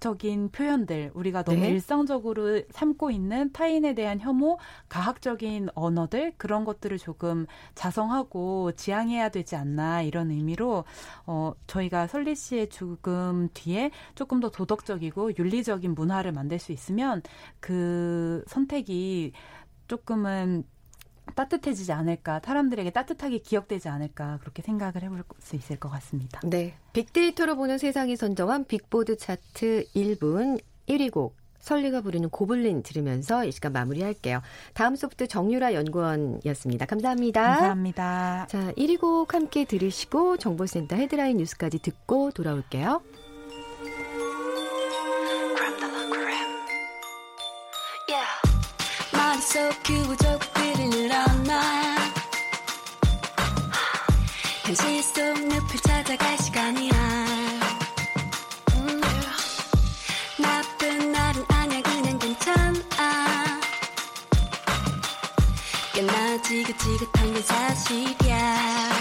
적인 0.00 0.50
표현들 0.50 1.12
우리가 1.14 1.42
너무 1.42 1.60
네. 1.60 1.70
일상적으로 1.70 2.62
삼고 2.70 3.10
있는 3.10 3.52
타인에 3.52 3.94
대한 3.94 4.20
혐오, 4.20 4.58
가학적인 4.88 5.70
언어들 5.74 6.34
그런 6.36 6.64
것들을 6.64 6.98
조금 6.98 7.46
자성하고 7.74 8.72
지양해야 8.72 9.30
되지 9.30 9.56
않나 9.56 10.02
이런 10.02 10.30
의미로 10.30 10.84
어 11.26 11.52
저희가 11.66 12.06
설리 12.06 12.34
씨의 12.34 12.68
죽음 12.68 13.48
뒤에 13.54 13.90
조금 14.14 14.40
더 14.40 14.50
도덕적이고 14.50 15.36
윤리적인 15.38 15.94
문화를 15.94 16.32
만들 16.32 16.58
수 16.58 16.72
있으면 16.72 17.22
그 17.60 18.44
선택이 18.46 19.32
조금은 19.88 20.64
따뜻해지지 21.34 21.92
않을까, 21.92 22.40
사람들에게 22.44 22.90
따뜻하게 22.90 23.38
기억되지 23.38 23.88
않을까 23.88 24.38
그렇게 24.40 24.62
생각을 24.62 25.02
해볼 25.02 25.24
수 25.40 25.56
있을 25.56 25.76
것 25.76 25.88
같습니다. 25.90 26.40
네, 26.44 26.74
빅데이터로 26.92 27.56
보는 27.56 27.78
세상이 27.78 28.16
선정한 28.16 28.64
빅보드 28.66 29.16
차트 29.16 29.86
1분 29.94 30.60
1위 30.88 31.10
곡 31.10 31.36
설리가 31.60 32.02
부르는 32.02 32.28
고블린 32.28 32.82
들으면서 32.82 33.44
이 33.46 33.50
시간 33.50 33.72
마무리할게요. 33.72 34.42
다음 34.74 34.96
소프트 34.96 35.26
정유라 35.26 35.72
연구원이었습니다. 35.72 36.84
감사합니다. 36.84 37.42
감사합니다. 37.42 38.46
자, 38.50 38.72
1위 38.72 39.00
곡 39.00 39.32
함께 39.32 39.64
들으시고 39.64 40.36
정보센터 40.36 40.94
헤드라인 40.96 41.38
뉴스까지 41.38 41.78
듣고 41.78 42.32
돌아올게요. 42.32 43.00
현실 54.64 55.02
속 55.02 55.22
늪을 55.46 55.78
찾아갈 55.86 56.38
시간이야. 56.38 56.94
음, 58.76 59.00
나쁜 60.38 61.12
날은 61.12 61.44
아니야. 61.48 61.82
그냥 61.82 62.18
괜찮아. 62.18 63.60
꽤나 65.92 66.42
지긋지긋한 66.42 67.34
게 67.34 67.42
사실이야 67.42 68.93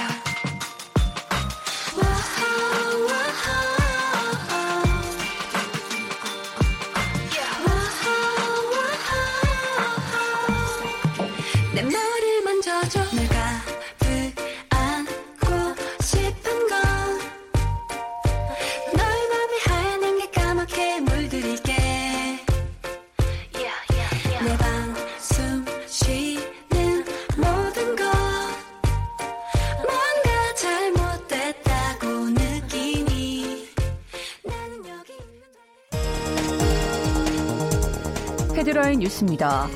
헤드라인 38.74 39.00
뉴스입니다. 39.02 39.68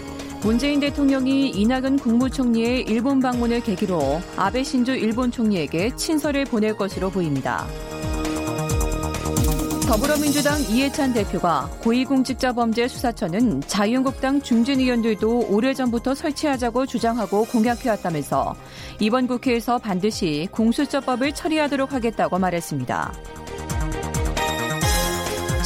문재인 0.42 0.80
대통령이 0.80 1.52
이낙연 1.52 1.98
국무총리의 1.98 2.82
일본 2.88 3.20
방문을 3.20 3.62
계기로 3.62 4.20
아베 4.36 4.64
신조 4.64 4.96
일본 4.96 5.30
총리에게 5.30 5.96
친서를 5.96 6.46
보낼 6.46 6.76
것으로 6.76 7.12
보입니다. 7.12 7.68
더불어민주당 9.88 10.60
이해찬 10.62 11.14
대표가 11.14 11.70
고위공직자범죄수사처는 11.84 13.62
자유한국당 13.68 14.42
중진 14.42 14.80
의원들도 14.80 15.48
오래전부터 15.50 16.16
설치하자고 16.16 16.88
주장하고 16.88 17.46
공약해왔다면서 17.46 18.56
이번 19.00 19.28
국회에서 19.28 19.78
반드시 19.78 20.48
공수처법을 20.52 21.34
처리하도록 21.34 21.94
하겠다고 21.94 22.40
말했습니다. 22.40 23.14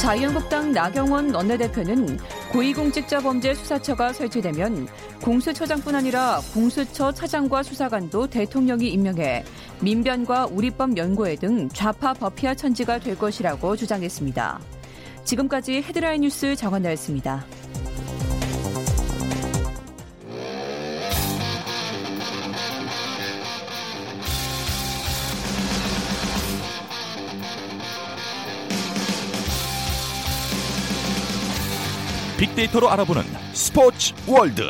자유한국당 0.02 0.72
나경원 0.72 1.32
원내대표는 1.32 2.18
고위공직자범죄수사처가 2.52 4.12
설치되면 4.12 4.86
공수처장뿐 5.22 5.94
아니라 5.94 6.40
공수처 6.52 7.10
차장과 7.10 7.62
수사관도 7.62 8.26
대통령이 8.26 8.88
임명해 8.88 9.44
민변과 9.80 10.46
우리법 10.46 10.96
연구회 10.96 11.36
등 11.36 11.68
좌파 11.70 12.12
법피아 12.12 12.54
천지가 12.54 12.98
될 12.98 13.18
것이라고 13.18 13.76
주장했습니다. 13.76 14.60
지금까지 15.24 15.82
헤드라인 15.82 16.22
뉴스 16.22 16.54
정원나였습니다. 16.54 17.44
빅데이터로 32.46 32.90
알아보는 32.90 33.22
스포츠 33.52 34.12
월드 34.26 34.62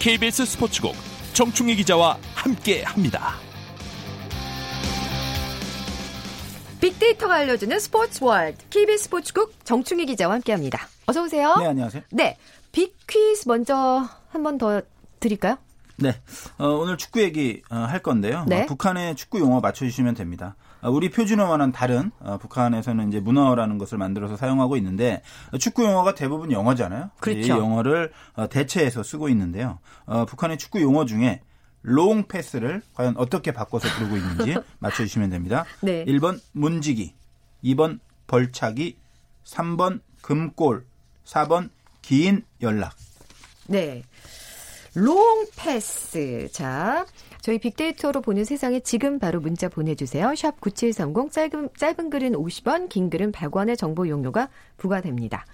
KBS 0.00 0.44
스포츠국 0.44 0.96
정충희 1.32 1.76
기자와 1.76 2.18
함께합니다. 2.34 3.34
빅데이터가 6.80 7.36
알려주는 7.36 7.78
스포츠 7.78 8.24
월드 8.24 8.58
KBS 8.68 9.04
스포츠국 9.04 9.64
정충희 9.64 10.06
기자와 10.06 10.34
함께합니다. 10.34 10.88
어서 11.06 11.22
오세요. 11.22 11.54
네, 11.60 11.66
안녕하세요. 11.68 12.02
네, 12.10 12.36
빅퀴즈 12.72 13.46
먼저 13.46 14.08
한 14.32 14.42
번 14.42 14.58
더 14.58 14.82
드릴까요? 15.20 15.58
네, 15.98 16.16
어, 16.58 16.66
오늘 16.66 16.96
축구 16.96 17.22
얘기 17.22 17.62
어, 17.70 17.76
할 17.76 18.00
건데요. 18.02 18.44
네? 18.48 18.62
어, 18.62 18.66
북한의 18.66 19.14
축구 19.14 19.38
용어 19.38 19.60
맞춰주시면 19.60 20.14
됩니다. 20.14 20.56
어, 20.82 20.90
우리 20.90 21.10
표준어와는 21.10 21.72
다른 21.72 22.10
어, 22.18 22.38
북한에서는 22.38 23.08
이제 23.08 23.20
문화어라는 23.20 23.78
것을 23.78 23.98
만들어서 23.98 24.36
사용하고 24.36 24.76
있는데 24.76 25.22
축구 25.58 25.84
용어가 25.84 26.14
대부분 26.14 26.52
영어잖아요. 26.52 27.10
그렇죠. 27.20 27.40
이 27.40 27.48
영어를 27.48 28.12
어, 28.34 28.48
대체해서 28.48 29.02
쓰고 29.02 29.28
있는데요. 29.30 29.78
북한의 30.06 30.58
축구 30.58 30.82
용어 30.82 31.04
중에 31.04 31.40
롱 31.82 32.28
패스를 32.28 32.82
과연 32.94 33.16
어떻게 33.16 33.52
바꿔서 33.52 33.88
부르고 33.96 34.16
있는지 34.16 34.56
맞춰주시면 34.78 35.30
됩니다. 35.30 35.64
네. 35.80 36.04
1번 36.04 36.40
문지기, 36.52 37.14
2번 37.64 37.98
벌차기, 38.26 38.96
3번 39.44 40.00
금골, 40.20 40.84
4번 41.24 41.70
긴 42.00 42.44
연락. 42.60 42.96
네. 43.66 44.02
롱 44.94 45.46
패스. 45.56 46.48
자, 46.52 47.06
저희 47.40 47.58
빅데이터로 47.58 48.20
보는 48.20 48.44
세상에 48.44 48.80
지금 48.80 49.18
바로 49.18 49.40
문자 49.40 49.68
보내주세요. 49.68 50.34
샵 50.34 50.60
9730 50.60 51.32
짧은, 51.32 51.70
짧은 51.76 52.10
글은 52.10 52.32
50원, 52.32 52.88
긴 52.88 53.08
글은 53.08 53.32
100원의 53.32 53.78
정보 53.78 54.06
이용료가 54.08 54.48
부과됩니다. 54.76 55.46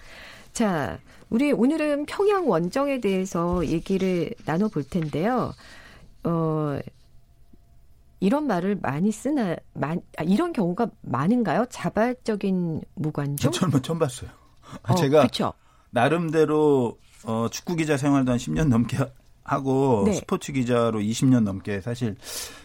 자, 0.51 0.99
우리 1.29 1.51
오늘은 1.51 2.05
평양 2.05 2.49
원정에 2.49 2.99
대해서 2.99 3.65
얘기를 3.65 4.31
나눠볼 4.45 4.83
텐데요. 4.83 5.53
어, 6.23 6.79
이런 8.19 8.47
말을 8.47 8.77
많이 8.81 9.11
쓰나, 9.11 9.55
많, 9.73 10.01
아, 10.17 10.23
이런 10.23 10.51
경우가 10.51 10.89
많은가요? 11.01 11.67
자발적인 11.69 12.81
무관중? 12.95 13.51
저는 13.51 13.81
처음 13.81 13.99
봤어요. 13.99 14.29
어, 14.83 14.95
제가 14.95 15.23
그쵸? 15.23 15.53
나름대로 15.91 16.97
어, 17.23 17.47
축구 17.49 17.75
기자 17.75 17.97
생활도 17.97 18.31
한 18.31 18.37
10년 18.37 18.67
넘게 18.67 18.97
하고 19.49 20.03
네. 20.05 20.13
스포츠 20.13 20.51
기자로 20.51 20.99
20년 20.99 21.43
넘게 21.43 21.81
사실 21.81 22.15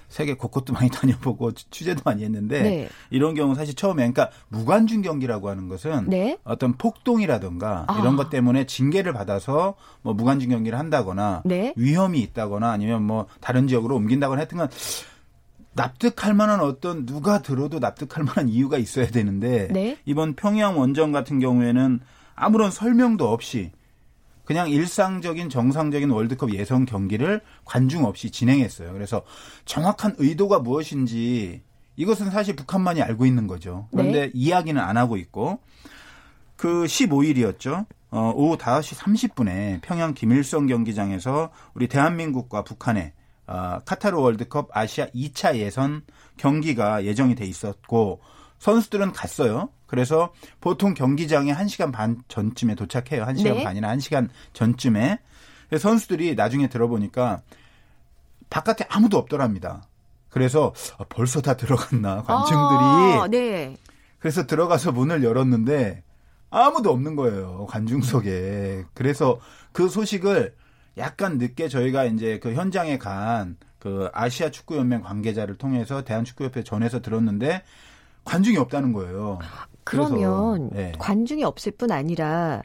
세계 0.08 0.34
곳곳도 0.34 0.72
많이 0.74 0.88
다녀보고 0.92 1.52
취재도 1.52 2.02
많이 2.04 2.22
했는데 2.24 2.62
네. 2.62 2.88
이런 3.10 3.34
경우 3.34 3.54
사실 3.54 3.74
처음에 3.74 3.96
그러니까 3.96 4.30
무관중 4.48 5.02
경기라고 5.02 5.48
하는 5.48 5.68
것은 5.68 6.08
네. 6.08 6.38
어떤 6.44 6.74
폭동이라든가 6.74 7.86
아. 7.88 7.98
이런 7.98 8.16
것 8.16 8.30
때문에 8.30 8.66
징계를 8.66 9.12
받아서 9.12 9.74
뭐 10.02 10.14
무관중 10.14 10.50
경기를 10.50 10.78
한다거나 10.78 11.42
네. 11.44 11.72
위험이 11.76 12.20
있다거나 12.20 12.70
아니면 12.70 13.02
뭐 13.02 13.26
다른 13.40 13.66
지역으로 13.66 13.96
옮긴다거나 13.96 14.40
했던 14.40 14.68
납득할 15.72 16.34
만한 16.34 16.60
어떤 16.60 17.06
누가 17.06 17.42
들어도 17.42 17.80
납득할 17.80 18.24
만한 18.24 18.48
이유가 18.48 18.78
있어야 18.78 19.08
되는데 19.08 19.68
네. 19.72 19.96
이번 20.04 20.34
평양 20.34 20.78
원정 20.78 21.12
같은 21.12 21.40
경우에는 21.40 22.00
아무런 22.36 22.70
설명도 22.70 23.28
없이 23.28 23.72
그냥 24.44 24.68
일상적인 24.68 25.48
정상적인 25.48 26.10
월드컵 26.10 26.52
예선 26.52 26.84
경기를 26.84 27.40
관중 27.64 28.04
없이 28.04 28.30
진행했어요. 28.30 28.92
그래서 28.92 29.22
정확한 29.64 30.16
의도가 30.18 30.58
무엇인지 30.58 31.62
이것은 31.96 32.30
사실 32.30 32.56
북한만이 32.56 33.02
알고 33.02 33.24
있는 33.26 33.46
거죠. 33.46 33.88
그런데 33.90 34.26
네. 34.26 34.30
이야기는 34.34 34.80
안 34.80 34.96
하고 34.96 35.16
있고 35.16 35.60
그 36.56 36.84
15일이었죠. 36.84 37.86
어, 38.10 38.32
오후 38.34 38.56
5시 38.56 38.96
30분에 38.96 39.80
평양 39.82 40.14
김일성 40.14 40.66
경기장에서 40.66 41.50
우리 41.74 41.88
대한민국과 41.88 42.62
북한의 42.62 43.12
어, 43.46 43.78
카타르 43.84 44.16
월드컵 44.18 44.68
아시아 44.72 45.06
2차 45.08 45.56
예선 45.56 46.02
경기가 46.36 47.04
예정이 47.04 47.34
돼 47.34 47.44
있었고 47.44 48.20
선수들은 48.58 49.12
갔어요. 49.12 49.68
그래서 49.94 50.32
보통 50.60 50.92
경기장에 50.92 51.54
1시간 51.54 51.92
반 51.92 52.20
전쯤에 52.26 52.74
도착해요. 52.74 53.24
1시간 53.26 53.54
네. 53.54 53.62
반이나 53.64 53.94
1시간 53.94 54.28
전쯤에. 54.52 55.20
선수들이 55.78 56.34
나중에 56.34 56.68
들어보니까 56.68 57.42
바깥에 58.50 58.86
아무도 58.88 59.18
없더랍니다. 59.18 59.84
그래서 60.30 60.74
아, 60.98 61.04
벌써 61.08 61.40
다 61.40 61.56
들어갔나 61.56 62.22
관중들이. 62.24 63.20
아, 63.20 63.28
네. 63.30 63.76
그래서 64.18 64.46
들어가서 64.46 64.90
문을 64.90 65.22
열었는데 65.22 66.02
아무도 66.50 66.90
없는 66.90 67.14
거예요. 67.14 67.66
관중석에. 67.70 68.86
그래서 68.94 69.38
그 69.70 69.88
소식을 69.88 70.56
약간 70.98 71.38
늦게 71.38 71.68
저희가 71.68 72.04
이제 72.04 72.40
그 72.40 72.52
현장에 72.54 72.98
간 72.98 73.56
그 73.84 74.08
아시아 74.14 74.50
축구 74.50 74.78
연맹 74.78 75.02
관계자를 75.02 75.56
통해서 75.56 76.04
대한축구협회 76.04 76.62
전해서 76.64 77.02
들었는데 77.02 77.62
관중이 78.24 78.56
없다는 78.56 78.92
거예요. 78.92 79.38
그러면 79.84 80.70
그래서, 80.70 80.74
네. 80.74 80.92
관중이 80.98 81.44
없을 81.44 81.72
뿐 81.72 81.92
아니라 81.92 82.62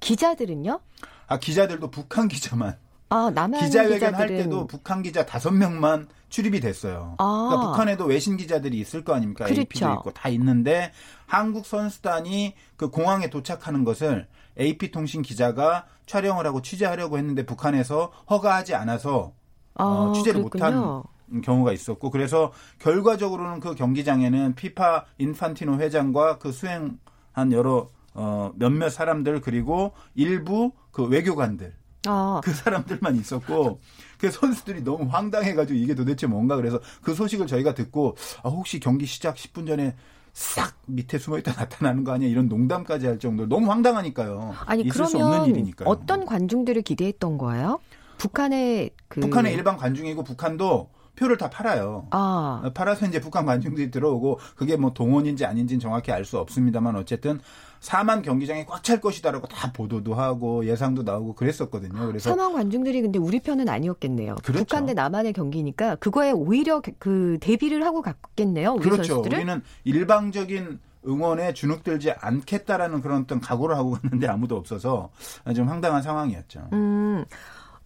기자들은요? 0.00 0.80
아 1.26 1.38
기자들도 1.38 1.90
북한 1.90 2.28
기자만. 2.28 2.76
아 3.08 3.30
남한 3.34 3.60
기자회견 3.60 3.94
기자들은... 3.94 4.18
할 4.18 4.28
때도 4.28 4.66
북한 4.66 5.02
기자 5.02 5.26
다섯 5.26 5.50
명만 5.50 6.08
출입이 6.28 6.60
됐어요. 6.60 7.16
아. 7.18 7.46
그러니까 7.48 7.70
북한에도 7.70 8.04
외신 8.04 8.36
기자들이 8.36 8.78
있을 8.78 9.04
거 9.04 9.14
아닙니까? 9.14 9.46
그렇죠. 9.46 9.60
AP도 9.62 9.92
있고 9.94 10.10
다 10.12 10.28
있는데 10.28 10.92
한국 11.26 11.66
선수단이 11.66 12.54
그 12.76 12.90
공항에 12.90 13.30
도착하는 13.30 13.84
것을 13.84 14.28
AP 14.58 14.90
통신 14.90 15.22
기자가 15.22 15.86
촬영을 16.06 16.46
하고 16.46 16.62
취재하려고 16.62 17.18
했는데 17.18 17.44
북한에서 17.46 18.12
허가하지 18.28 18.74
않아서 18.74 19.32
아, 19.74 19.84
어, 19.84 20.12
취재를 20.12 20.42
못한 20.42 21.02
경우가 21.42 21.72
있었고 21.72 22.10
그래서 22.10 22.52
결과적으로는 22.78 23.60
그 23.60 23.74
경기장에는 23.74 24.54
피파 24.54 25.06
인판티노 25.18 25.76
회장과 25.76 26.38
그 26.38 26.52
수행한 26.52 27.52
여러 27.52 27.88
어 28.14 28.52
몇몇 28.56 28.88
사람들 28.90 29.40
그리고 29.40 29.92
일부 30.14 30.72
그 30.90 31.04
외교관들 31.04 31.72
아. 32.06 32.40
그 32.42 32.52
사람들만 32.52 33.16
있었고 33.16 33.80
그 34.18 34.30
선수들이 34.30 34.82
너무 34.82 35.08
황당해가지고 35.08 35.78
이게 35.78 35.94
도대체 35.94 36.26
뭔가 36.26 36.56
그래서 36.56 36.80
그 37.02 37.14
소식을 37.14 37.46
저희가 37.46 37.74
듣고 37.74 38.16
아 38.42 38.48
혹시 38.48 38.80
경기 38.80 39.06
시작 39.06 39.36
10분 39.36 39.66
전에 39.66 39.94
싹 40.32 40.74
밑에 40.86 41.18
숨어있다 41.18 41.52
나타나는 41.52 42.04
거 42.04 42.12
아니야 42.12 42.28
이런 42.28 42.48
농담까지 42.48 43.06
할 43.06 43.18
정도로 43.18 43.48
너무 43.48 43.70
황당하니까요. 43.70 44.54
아니 44.66 44.82
있을 44.82 45.06
수 45.06 45.18
없는 45.18 45.46
일이니까요. 45.46 45.88
어떤 45.88 46.24
관중들을 46.24 46.82
기대했던 46.82 47.38
거예요? 47.38 47.80
북한의 48.18 48.90
그 49.08 49.20
북한의 49.20 49.54
일반 49.54 49.76
관중이고 49.76 50.22
북한도 50.24 50.90
표를 51.16 51.36
다 51.36 51.50
팔아요. 51.50 52.06
아. 52.10 52.70
팔아서 52.74 53.06
이제 53.06 53.20
북한 53.20 53.44
관중들이 53.46 53.90
들어오고 53.90 54.38
그게 54.56 54.76
뭐 54.76 54.92
동원인지 54.92 55.44
아닌지는 55.44 55.80
정확히 55.80 56.12
알 56.12 56.24
수 56.24 56.38
없습니다만 56.38 56.96
어쨌든 56.96 57.40
4만 57.80 58.22
경기장이 58.22 58.66
꽉 58.66 58.82
찰 58.82 59.00
것이다라고 59.00 59.46
다 59.48 59.72
보도도 59.72 60.14
하고 60.14 60.64
예상도 60.66 61.02
나오고 61.02 61.34
그랬었거든요. 61.34 62.06
그래서 62.06 62.34
4만 62.34 62.52
관중들이 62.52 63.00
근데 63.02 63.18
우리 63.18 63.40
편은 63.40 63.68
아니었겠네요. 63.68 64.36
그렇죠. 64.42 64.64
북한 64.64 64.86
대 64.86 64.94
남한의 64.94 65.32
경기니까 65.32 65.96
그거에 65.96 66.30
오히려 66.32 66.82
그 66.98 67.38
대비를 67.40 67.84
하고 67.84 68.02
갔겠네요. 68.02 68.72
우리 68.74 68.82
그렇죠. 68.82 69.14
선수들은? 69.14 69.36
우리는 69.38 69.62
일방적인 69.84 70.78
응원에 71.06 71.54
주눅들지 71.54 72.12
않겠다라는 72.12 73.00
그런 73.00 73.22
어떤 73.22 73.40
각오를 73.40 73.74
하고 73.76 73.92
갔는데 73.92 74.26
아무도 74.28 74.56
없어서 74.56 75.10
좀 75.56 75.66
황당한 75.68 76.02
상황이었죠. 76.02 76.68
음. 76.74 77.24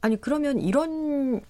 아니 0.01 0.21
그러면 0.21 0.59
이런 0.61 1.41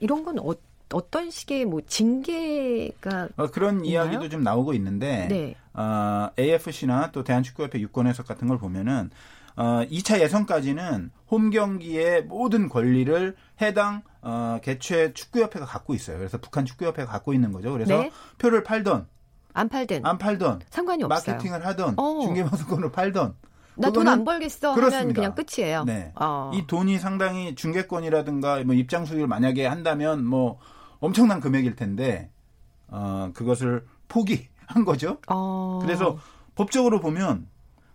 이런 0.00 0.22
건 0.24 0.38
어, 0.38 0.52
어떤 0.92 1.30
식의 1.30 1.64
뭐 1.64 1.80
징계가 1.86 3.28
어, 3.36 3.46
그런 3.48 3.84
있나요? 3.84 4.04
이야기도 4.04 4.28
좀 4.28 4.42
나오고 4.42 4.72
있는데 4.74 5.26
네. 5.28 5.54
어, 5.74 6.30
AFC나 6.38 7.10
또 7.12 7.24
대한축구협회 7.24 7.80
유권 7.80 8.06
해석 8.06 8.26
같은 8.26 8.48
걸 8.48 8.58
보면은 8.58 9.10
어, 9.56 9.82
2차 9.90 10.20
예선까지는 10.20 11.10
홈 11.30 11.50
경기의 11.50 12.24
모든 12.24 12.68
권리를 12.68 13.34
해당 13.62 14.02
어, 14.20 14.58
개최 14.62 15.12
축구협회가 15.12 15.64
갖고 15.66 15.94
있어요. 15.94 16.18
그래서 16.18 16.38
북한 16.38 16.64
축구협회가 16.66 17.10
갖고 17.10 17.32
있는 17.32 17.52
거죠. 17.52 17.72
그래서 17.72 17.96
네. 17.96 18.10
표를 18.38 18.62
팔던 18.62 19.06
안 19.54 19.68
팔든 19.70 20.04
안 20.04 20.18
팔던 20.18 20.60
상관이 20.68 21.02
없어요. 21.04 21.34
마케팅을 21.36 21.64
하던 21.66 21.94
어. 21.98 22.20
중계방송권을 22.22 22.92
팔던 22.92 23.34
나 23.78 23.90
돈 23.90 24.08
안 24.08 24.24
벌겠어 24.24 24.74
그렇습니다. 24.74 25.00
하면 25.00 25.14
그냥 25.14 25.34
끝이에요. 25.34 25.84
네. 25.84 26.12
어. 26.14 26.50
이 26.54 26.66
돈이 26.66 26.98
상당히 26.98 27.54
중계권이라든가 27.54 28.62
뭐 28.64 28.74
입장 28.74 29.04
수익을 29.04 29.26
만약에 29.26 29.66
한다면 29.66 30.24
뭐 30.24 30.58
엄청난 31.00 31.40
금액일 31.40 31.76
텐데 31.76 32.30
어, 32.88 33.30
그것을 33.34 33.86
포기한 34.08 34.84
거죠. 34.84 35.18
어. 35.28 35.80
그래서 35.82 36.18
법적으로 36.54 37.00
보면 37.00 37.48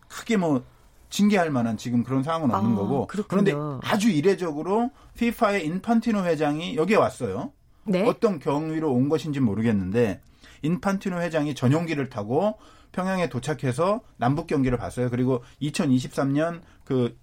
크게 0.08 0.38
뭐 0.38 0.64
징계할 1.10 1.52
만한 1.52 1.78
지금 1.78 2.04
그런 2.04 2.24
상황은 2.24 2.54
없는 2.54 2.74
아, 2.74 2.76
거고 2.76 3.08
그렇군요. 3.08 3.44
그런데 3.44 3.88
아주 3.88 4.10
이례적으로 4.10 4.92
피파의 5.16 5.66
인판티노 5.66 6.24
회장이 6.24 6.76
여기에 6.76 6.98
왔어요. 6.98 7.52
네? 7.86 8.04
어떤 8.08 8.40
경위로 8.40 8.92
온 8.92 9.10
것인지 9.10 9.40
모르겠는데 9.40 10.22
인판티노 10.62 11.20
회장이 11.22 11.56
전용기를 11.56 12.10
타고 12.10 12.58
평양에 12.92 13.30
도착해서 13.30 14.02
남북 14.18 14.48
경기를 14.48 14.78
봤어요. 14.78 15.10
그리고 15.10 15.44
2023년 15.62 16.62
그 16.84 17.18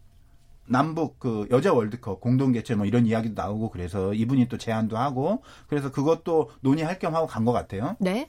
남북 0.68 1.18
그 1.18 1.46
여자 1.50 1.72
월드컵 1.72 2.20
공동 2.20 2.52
개최 2.52 2.74
뭐 2.74 2.87
이런 2.87 3.07
이야기도 3.07 3.40
나오고 3.40 3.70
그래서 3.70 4.12
이분이 4.14 4.48
또 4.48 4.57
제안도 4.59 4.96
하고 4.96 5.42
그래서 5.68 5.90
그것도 5.90 6.50
논의할 6.61 6.98
겸 6.98 7.14
하고 7.14 7.26
간 7.26 7.44
것 7.44 7.52
같아요. 7.52 7.96
네. 7.98 8.28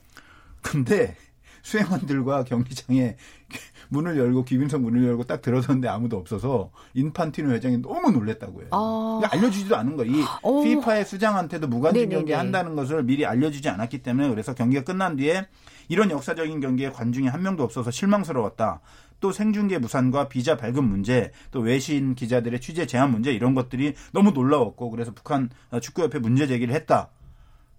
근데 0.62 1.16
수행원들과 1.62 2.44
경기장에 2.44 3.16
문을 3.90 4.16
열고 4.16 4.44
기빈석 4.44 4.80
문을 4.82 5.04
열고 5.06 5.24
딱 5.24 5.42
들어섰는데 5.42 5.88
아무도 5.88 6.16
없어서 6.16 6.70
인판티노 6.94 7.50
회장이 7.52 7.78
너무 7.82 8.10
놀랬다고 8.12 8.60
해요. 8.62 8.68
아. 8.72 9.20
알려주지도 9.30 9.76
않은 9.76 9.96
거. 9.96 10.04
이 10.04 10.24
오. 10.42 10.62
피파의 10.62 11.04
수장한테도 11.04 11.66
무관중 11.68 12.08
경기 12.08 12.32
한다는 12.32 12.76
것을 12.76 13.02
미리 13.02 13.26
알려주지 13.26 13.68
않았기 13.68 14.02
때문에 14.02 14.28
그래서 14.30 14.54
경기가 14.54 14.84
끝난 14.84 15.16
뒤에 15.16 15.46
이런 15.88 16.10
역사적인 16.10 16.60
경기에 16.60 16.90
관중이 16.92 17.26
한 17.28 17.42
명도 17.42 17.62
없어서 17.64 17.90
실망스러웠다. 17.90 18.80
또 19.20 19.32
생중계 19.32 19.78
무산과 19.78 20.28
비자 20.28 20.56
발급 20.56 20.84
문제, 20.84 21.30
또 21.50 21.60
외신 21.60 22.14
기자들의 22.14 22.60
취재 22.60 22.86
제한 22.86 23.10
문제 23.10 23.32
이런 23.32 23.54
것들이 23.54 23.94
너무 24.12 24.32
놀라웠고 24.32 24.90
그래서 24.90 25.12
북한 25.12 25.50
축구협회 25.80 26.18
문제 26.18 26.46
제기를 26.46 26.74
했다. 26.74 27.10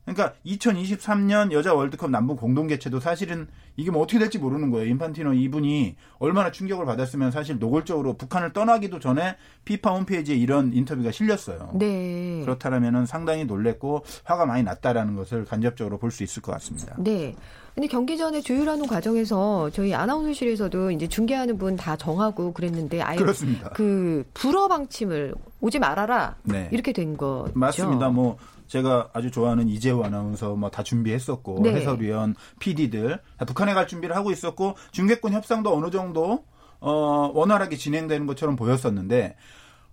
그러니까 0.04 0.34
2023년 0.48 1.52
여자 1.52 1.76
월드컵 1.76 2.10
남북 2.10 2.40
공동 2.40 2.66
개최도 2.66 3.00
사실은 3.00 3.48
이게 3.78 3.92
뭐 3.92 4.02
어떻게 4.02 4.18
될지 4.18 4.40
모르는 4.40 4.72
거예요. 4.72 4.88
인판티노 4.88 5.34
이분이 5.34 5.96
얼마나 6.18 6.52
충격을 6.52 6.86
받았으면 6.88 7.30
사실 7.30 7.60
노골적으로 7.60 8.18
북한을 8.18 8.52
떠나기도 8.52 9.00
전에 9.00 9.38
피파 9.64 9.92
홈페이지에 9.94 10.36
이런 10.36 10.74
인터뷰가 10.74 11.12
실렸어요. 11.12 11.74
네. 11.76 12.42
그렇다면은 12.42 13.06
상당히 13.06 13.46
놀랬고 13.46 14.04
화가 14.24 14.48
많이 14.48 14.64
났다라는 14.64 15.16
것을 15.16 15.46
간접적으로 15.46 16.00
볼 16.00 16.10
수 16.12 16.24
있을 16.24 16.42
것 16.42 16.52
같습니다. 16.54 16.96
네. 16.98 17.36
근데 17.74 17.88
경기 17.88 18.18
전에 18.18 18.42
조율하는 18.42 18.86
과정에서 18.88 19.70
저희 19.72 19.94
아나운서실에서도 19.94 20.92
이제 20.92 21.08
중계하는 21.08 21.58
분 21.58 21.78
다 21.78 21.96
정하고 21.96 22.52
그랬는데 22.54 23.02
아예 23.02 23.18
그렇습니다. 23.18 23.70
그 23.70 24.26
불어 24.34 24.68
방침을 24.68 25.34
오지 25.62 25.80
말아라 25.80 26.36
네. 26.44 26.68
이렇게 26.72 26.92
된 26.92 27.16
거죠. 27.18 27.52
맞습니다. 27.56 28.10
뭐 28.10 28.38
제가 28.68 29.10
아주 29.14 29.32
좋아하는 29.32 29.68
이재호 29.70 30.04
아나운서 30.04 30.56
뭐 30.56 30.70
다 30.70 30.84
준비했었고 30.84 31.62
네. 31.64 31.74
해설위원, 31.76 32.36
PD들 32.60 33.20
북한에 33.48 33.74
갈 33.74 33.88
준비를 33.88 34.16
하고 34.16 34.32
있었고 34.32 34.76
중계권 34.92 35.32
협상도 35.34 35.74
어느 35.76 35.90
정도 35.92 36.44
어 36.82 37.32
원활하게 37.34 37.78
진행되는 37.78 38.28
것처럼 38.28 38.56
보였었는데 38.58 39.36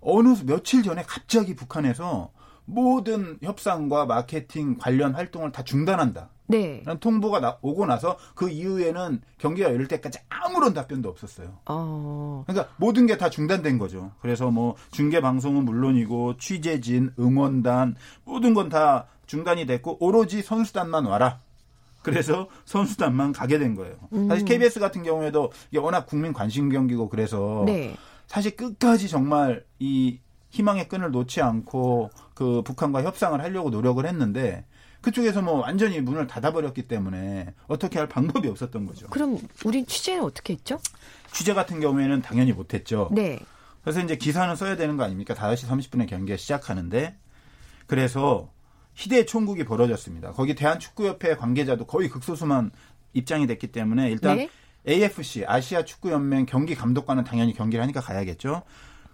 어느 0.01 0.35
며칠 0.45 0.83
전에 0.83 1.03
갑자기 1.07 1.55
북한에서 1.55 2.31
모든 2.65 3.37
협상과 3.41 4.05
마케팅 4.05 4.77
관련 4.77 5.15
활동을 5.15 5.51
다 5.51 5.63
중단한다. 5.63 6.29
네. 6.49 6.83
통보가 6.99 7.39
나, 7.39 7.57
오고 7.61 7.85
나서 7.85 8.17
그 8.35 8.49
이후에는 8.49 9.21
경기가 9.37 9.71
열릴 9.71 9.87
때까지 9.87 10.19
아무런 10.29 10.73
답변도 10.73 11.07
없었어요. 11.07 11.59
어... 11.67 12.43
그러니까 12.47 12.73
모든 12.77 13.05
게 13.05 13.17
다 13.17 13.29
중단된 13.29 13.77
거죠. 13.77 14.11
그래서 14.21 14.49
뭐 14.49 14.75
중계 14.91 15.21
방송은 15.21 15.63
물론이고 15.65 16.37
취재진, 16.37 17.11
응원단 17.19 17.95
모든 18.25 18.53
건 18.53 18.69
다 18.69 19.07
중단이 19.27 19.65
됐고 19.67 19.97
오로지 19.99 20.41
선수단만 20.41 21.05
와라. 21.05 21.39
그래서 22.01 22.47
선수단만 22.65 23.31
가게 23.33 23.59
된 23.59 23.75
거예요. 23.75 23.95
음. 24.13 24.27
사실 24.27 24.45
KBS 24.45 24.79
같은 24.79 25.03
경우에도 25.03 25.51
이게 25.69 25.79
워낙 25.79 26.05
국민 26.07 26.33
관심 26.33 26.69
경기고 26.69 27.09
그래서 27.09 27.63
네. 27.65 27.95
사실 28.25 28.55
끝까지 28.55 29.07
정말 29.07 29.63
이 29.79 30.19
희망의 30.49 30.87
끈을 30.87 31.11
놓지 31.11 31.41
않고 31.41 32.09
그 32.33 32.61
북한과 32.63 33.03
협상을 33.03 33.39
하려고 33.39 33.69
노력을 33.69 34.03
했는데 34.05 34.65
그쪽에서 35.01 35.41
뭐 35.41 35.61
완전히 35.61 36.01
문을 36.01 36.27
닫아버렸기 36.27 36.87
때문에 36.87 37.53
어떻게 37.67 37.99
할 37.99 38.07
방법이 38.07 38.47
없었던 38.49 38.85
거죠. 38.85 39.07
그럼 39.07 39.39
우린 39.63 39.85
취재는 39.85 40.23
어떻게 40.23 40.53
했죠? 40.53 40.79
취재 41.31 41.53
같은 41.53 41.79
경우에는 41.79 42.21
당연히 42.21 42.51
못했죠. 42.51 43.09
네. 43.11 43.39
그래서 43.81 44.01
이제 44.01 44.17
기사는 44.17 44.55
써야 44.55 44.75
되는 44.75 44.97
거 44.97 45.03
아닙니까? 45.03 45.33
5시 45.33 45.67
30분에 45.67 46.07
경기가 46.07 46.37
시작하는데 46.37 47.15
그래서 47.87 48.49
희대의 48.95 49.25
총국이 49.25 49.63
벌어졌습니다. 49.63 50.31
거기 50.33 50.55
대한축구협회 50.55 51.37
관계자도 51.37 51.85
거의 51.85 52.09
극소수만 52.09 52.71
입장이 53.13 53.47
됐기 53.47 53.67
때문에 53.67 54.11
일단 54.11 54.37
네? 54.37 54.49
AFC 54.87 55.45
아시아 55.47 55.85
축구 55.85 56.11
연맹 56.11 56.45
경기 56.45 56.75
감독관은 56.75 57.23
당연히 57.23 57.53
경기를 57.53 57.81
하니까 57.83 58.01
가야겠죠. 58.01 58.63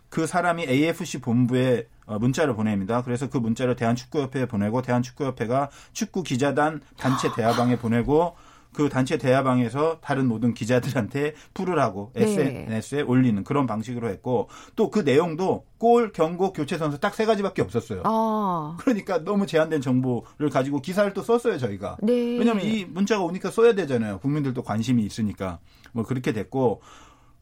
그 0.10 0.28
사람이 0.28 0.64
AFC 0.68 1.20
본부에 1.22 1.88
어, 2.06 2.20
문자를 2.20 2.56
보냅니다. 2.56 3.02
그래서 3.04 3.30
그 3.30 3.38
문자를 3.38 3.76
대한축구협회에 3.76 4.46
보내고 4.46 4.82
대한축구협회가 4.82 5.70
축구 5.94 6.24
기자단 6.24 6.82
단체 6.98 7.32
대화방에 7.34 7.78
보내고 7.78 8.36
그 8.74 8.90
단체 8.90 9.18
대화방에서 9.18 10.00
다른 10.02 10.28
모든 10.28 10.54
기자들한테 10.54 11.34
풀으라고 11.54 12.12
네. 12.14 12.24
SNS에 12.24 13.02
올리는 13.04 13.42
그런 13.46 13.68
방식으로 13.68 14.10
했고 14.10 14.50
또 14.76 14.92
그 14.92 15.00
내용도 15.00 15.64
골, 15.78 16.12
경고, 16.12 16.52
교체 16.52 16.78
선수 16.78 17.00
딱 17.00 17.14
세 17.16 17.26
가지밖에 17.26 17.62
없었어요. 17.62 18.02
아. 18.04 18.76
그러니까 18.82 19.24
너무 19.24 19.48
제한된 19.48 19.80
정보를 19.82 20.50
가지고 20.52 20.82
기사를 20.82 21.12
또 21.14 21.22
썼어요 21.24 21.58
저희가. 21.58 21.98
네. 22.04 22.12
왜냐하면 22.38 22.66
이 22.66 22.84
문자가 22.86 23.24
오니까 23.24 23.50
써야 23.50 23.74
되잖아요. 23.74 24.20
국민들도 24.20 24.62
관심이 24.62 25.04
있으니까 25.04 25.60
뭐 25.94 26.04
그렇게 26.04 26.34
됐고 26.34 26.82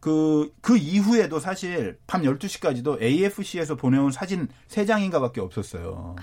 그, 0.03 0.51
그 0.59 0.75
이후에도 0.75 1.39
사실 1.39 1.97
밤 2.07 2.23
12시까지도 2.23 3.01
AFC에서 3.01 3.77
보내온 3.77 4.11
사진 4.11 4.49
3장인가 4.67 5.21
밖에 5.21 5.39
없었어요. 5.39 6.17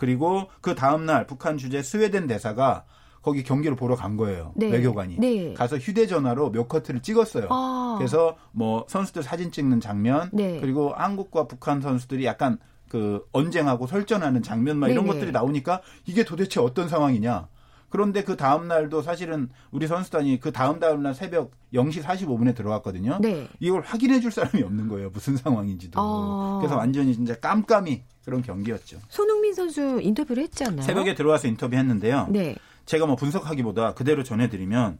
그리고 0.00 0.48
그 0.60 0.74
다음날 0.74 1.28
북한 1.28 1.56
주재 1.56 1.84
스웨덴 1.84 2.26
대사가 2.26 2.84
거기 3.22 3.44
경기를 3.44 3.76
보러 3.76 3.94
간 3.94 4.16
거예요. 4.16 4.52
네. 4.56 4.72
외교관이. 4.72 5.18
네. 5.20 5.54
가서 5.54 5.78
휴대전화로 5.78 6.50
몇 6.50 6.66
커트를 6.66 7.00
찍었어요. 7.00 7.46
아. 7.48 7.94
그래서 7.96 8.36
뭐 8.50 8.84
선수들 8.88 9.22
사진 9.22 9.52
찍는 9.52 9.78
장면, 9.78 10.28
네. 10.32 10.58
그리고 10.60 10.92
한국과 10.92 11.46
북한 11.46 11.80
선수들이 11.80 12.24
약간 12.24 12.58
그 12.88 13.24
언쟁하고 13.30 13.86
설전하는 13.86 14.42
장면 14.42 14.78
막 14.78 14.88
이런 14.88 15.06
것들이 15.06 15.30
나오니까 15.30 15.80
이게 16.06 16.24
도대체 16.24 16.58
어떤 16.58 16.88
상황이냐. 16.88 17.46
그런데 17.88 18.24
그 18.24 18.36
다음 18.36 18.68
날도 18.68 19.02
사실은 19.02 19.48
우리 19.70 19.86
선수단이 19.86 20.40
그 20.40 20.52
다음 20.52 20.80
다음 20.80 21.02
날 21.02 21.14
새벽 21.14 21.52
0시 21.72 22.02
45분에 22.02 22.54
들어갔거든요. 22.54 23.18
네. 23.20 23.48
이걸 23.60 23.82
확인해 23.82 24.20
줄 24.20 24.32
사람이 24.32 24.62
없는 24.62 24.88
거예요. 24.88 25.10
무슨 25.10 25.36
상황인지도. 25.36 25.98
아. 26.00 26.58
그래서 26.60 26.76
완전히 26.76 27.14
진짜 27.14 27.34
깜깜이 27.38 28.02
그런 28.24 28.42
경기였죠. 28.42 28.98
손흥민 29.08 29.54
선수 29.54 30.00
인터뷰를 30.00 30.42
했잖아요. 30.44 30.82
새벽에 30.82 31.14
들어와서 31.14 31.46
인터뷰했는데요. 31.48 32.28
네. 32.30 32.56
제가 32.86 33.06
뭐 33.06 33.16
분석하기보다 33.16 33.94
그대로 33.94 34.22
전해드리면 34.24 34.98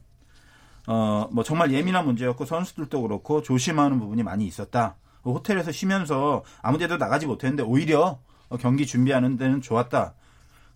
어 0.87 1.27
뭐 1.31 1.43
정말 1.43 1.73
예민한 1.73 2.05
문제였고 2.05 2.45
선수들도 2.45 3.01
그렇고 3.01 3.41
조심하는 3.41 3.99
부분이 3.99 4.23
많이 4.23 4.45
있었다. 4.47 4.95
호텔에서 5.25 5.73
쉬면서 5.73 6.43
아무데도 6.61 6.95
나가지 6.95 7.25
못했는데 7.25 7.63
오히려 7.63 8.19
경기 8.61 8.85
준비하는 8.85 9.35
데는 9.35 9.61
좋았다. 9.61 10.13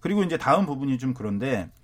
그리고 0.02 0.24
이제 0.24 0.38
다음 0.38 0.66
부분이 0.66 0.98
좀 0.98 1.14
그런데 1.14 1.70
어, 1.72 1.81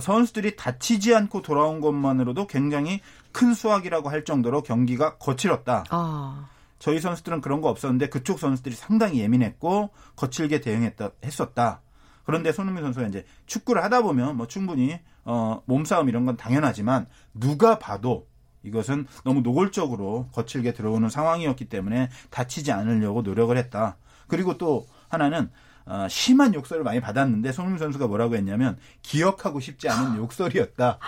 선수들이 0.00 0.56
다치지 0.56 1.14
않고 1.14 1.42
돌아온 1.42 1.80
것만으로도 1.80 2.46
굉장히 2.46 3.00
큰 3.32 3.54
수확이라고 3.54 4.08
할 4.08 4.24
정도로 4.24 4.62
경기가 4.62 5.16
거칠었다. 5.18 5.84
아. 5.90 6.48
저희 6.78 7.00
선수들은 7.00 7.40
그런 7.40 7.60
거 7.60 7.68
없었는데 7.68 8.08
그쪽 8.08 8.38
선수들이 8.38 8.74
상당히 8.74 9.20
예민했고 9.20 9.90
거칠게 10.16 10.60
대응했다 10.60 11.10
했었다. 11.24 11.80
그런데 12.24 12.52
손흥민 12.52 12.82
선수가 12.84 13.06
이제 13.06 13.24
축구를 13.46 13.82
하다 13.84 14.02
보면 14.02 14.36
뭐 14.36 14.46
충분히 14.46 14.98
어 15.24 15.62
몸싸움 15.66 16.08
이런 16.08 16.26
건 16.26 16.36
당연하지만 16.36 17.06
누가 17.34 17.78
봐도 17.78 18.26
이것은 18.64 19.06
너무 19.24 19.40
노골적으로 19.42 20.28
거칠게 20.32 20.72
들어오는 20.72 21.08
상황이었기 21.08 21.66
때문에 21.66 22.10
다치지 22.30 22.72
않으려고 22.72 23.22
노력을 23.22 23.56
했다. 23.56 23.96
그리고 24.28 24.56
또 24.58 24.86
하나는 25.08 25.50
어, 25.86 26.06
심한 26.08 26.54
욕설을 26.54 26.82
많이 26.84 27.00
받았는데 27.00 27.52
손흥민 27.52 27.78
선수가 27.78 28.06
뭐라고 28.06 28.36
했냐면 28.36 28.78
기억하고 29.02 29.60
싶지 29.60 29.88
않은 29.88 30.16
욕설이었다. 30.18 30.98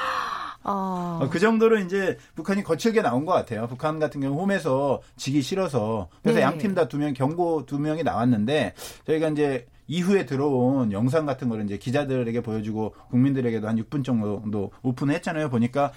어... 0.64 1.18
어... 1.22 1.28
그 1.30 1.38
정도로 1.38 1.78
이제 1.78 2.16
북한이 2.34 2.62
거칠게 2.64 3.02
나온 3.02 3.26
것 3.26 3.32
같아요. 3.32 3.66
북한 3.68 3.98
같은 3.98 4.20
경우 4.20 4.40
홈에서 4.40 5.02
지기 5.16 5.42
싫어서 5.42 6.08
그래서 6.22 6.38
네. 6.38 6.42
양팀 6.44 6.74
다 6.74 6.87
두 6.88 6.96
명 6.98 7.12
경고 7.12 7.66
두 7.66 7.78
명이 7.78 8.02
나왔는데 8.02 8.74
저희가 9.06 9.28
이제 9.28 9.66
이후에 9.87 10.24
들어온 10.24 10.90
영상 10.92 11.26
같은 11.26 11.50
거를 11.50 11.64
이제 11.66 11.76
기자들에게 11.76 12.40
보여주고 12.40 12.94
국민들에게도 13.10 13.68
한 13.68 13.76
6분 13.76 14.02
정도 14.04 14.70
오픈했잖아요. 14.82 15.50
보니까 15.50 15.92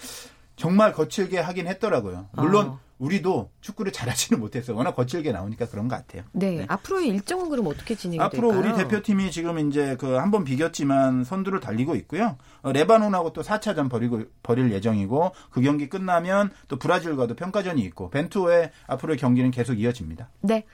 정말 0.58 0.92
거칠게 0.92 1.40
하긴 1.40 1.68
했더라고요. 1.68 2.28
물론 2.34 2.68
어. 2.68 2.80
우리도 3.00 3.52
축구를 3.62 3.92
잘하지는 3.92 4.40
못했어요. 4.40 4.76
워낙 4.76 4.96
거칠게 4.96 5.32
나오니까 5.32 5.68
그런 5.68 5.88
것 5.88 5.96
같아요. 5.98 6.24
네. 6.32 6.58
네. 6.58 6.66
앞으로의 6.68 7.08
일정은 7.10 7.50
그럼 7.50 7.68
어떻게 7.68 7.94
진행이 7.96 8.20
앞으로 8.20 8.52
될까요? 8.52 8.74
우리 8.74 8.84
대표팀이 8.84 9.30
지금 9.32 9.60
이제 9.70 9.96
그 9.98 10.18
한 10.18 10.32
번 10.32 10.44
비겼지만 10.44 11.24
선두를 11.24 11.60
달리고 11.60 11.96
있고요. 11.96 12.38
어, 12.64 12.72
레바논하고 12.72 13.34
또 13.34 13.42
4차전 13.44 13.90
벌이고 13.90 14.24
벌일 14.44 14.72
예정이고 14.72 15.32
그 15.52 15.62
경기 15.62 15.88
끝나면 15.90 16.52
또 16.68 16.78
브라질과도 16.80 17.36
평가전이 17.36 17.82
있고 17.84 18.10
벤투의 18.10 18.72
앞으로의 18.88 19.18
경기는 19.18 19.52
계속 19.52 19.80
이어집니다. 19.80 20.30
네. 20.42 20.66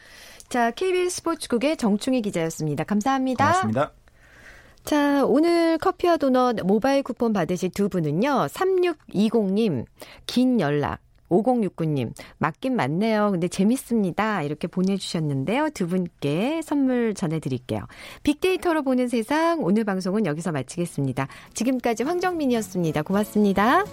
자, 0.50 0.72
KBS 0.72 1.18
스포츠국의 1.18 1.78
정충희 1.78 2.22
기자였습니다. 2.22 2.84
감사합니다. 2.84 3.46
고맙습니다. 3.46 3.92
자, 4.86 5.26
오늘 5.26 5.78
커피와 5.78 6.18
도넛 6.18 6.58
모바일 6.66 7.04
쿠폰 7.04 7.32
받으실 7.34 7.70
두 7.72 7.90
분은요. 7.90 8.48
3620님, 8.48 9.86
긴 10.28 10.60
연락. 10.60 11.00
5069님, 11.30 12.12
맞긴 12.38 12.76
맞네요. 12.76 13.32
근데 13.32 13.48
재밌습니다. 13.48 14.44
이렇게 14.44 14.68
보내주셨는데요. 14.68 15.70
두 15.72 15.88
분께 15.88 16.62
선물 16.64 17.14
전해드릴게요. 17.14 17.82
빅데이터로 18.24 18.84
보는 18.84 19.08
세상, 19.08 19.64
오늘 19.64 19.84
방송은 19.84 20.26
여기서 20.26 20.52
마치겠습니다. 20.52 21.28
지금까지 21.54 22.04
황정민이었습니다. 22.04 23.02
고맙습니다. 23.02 23.84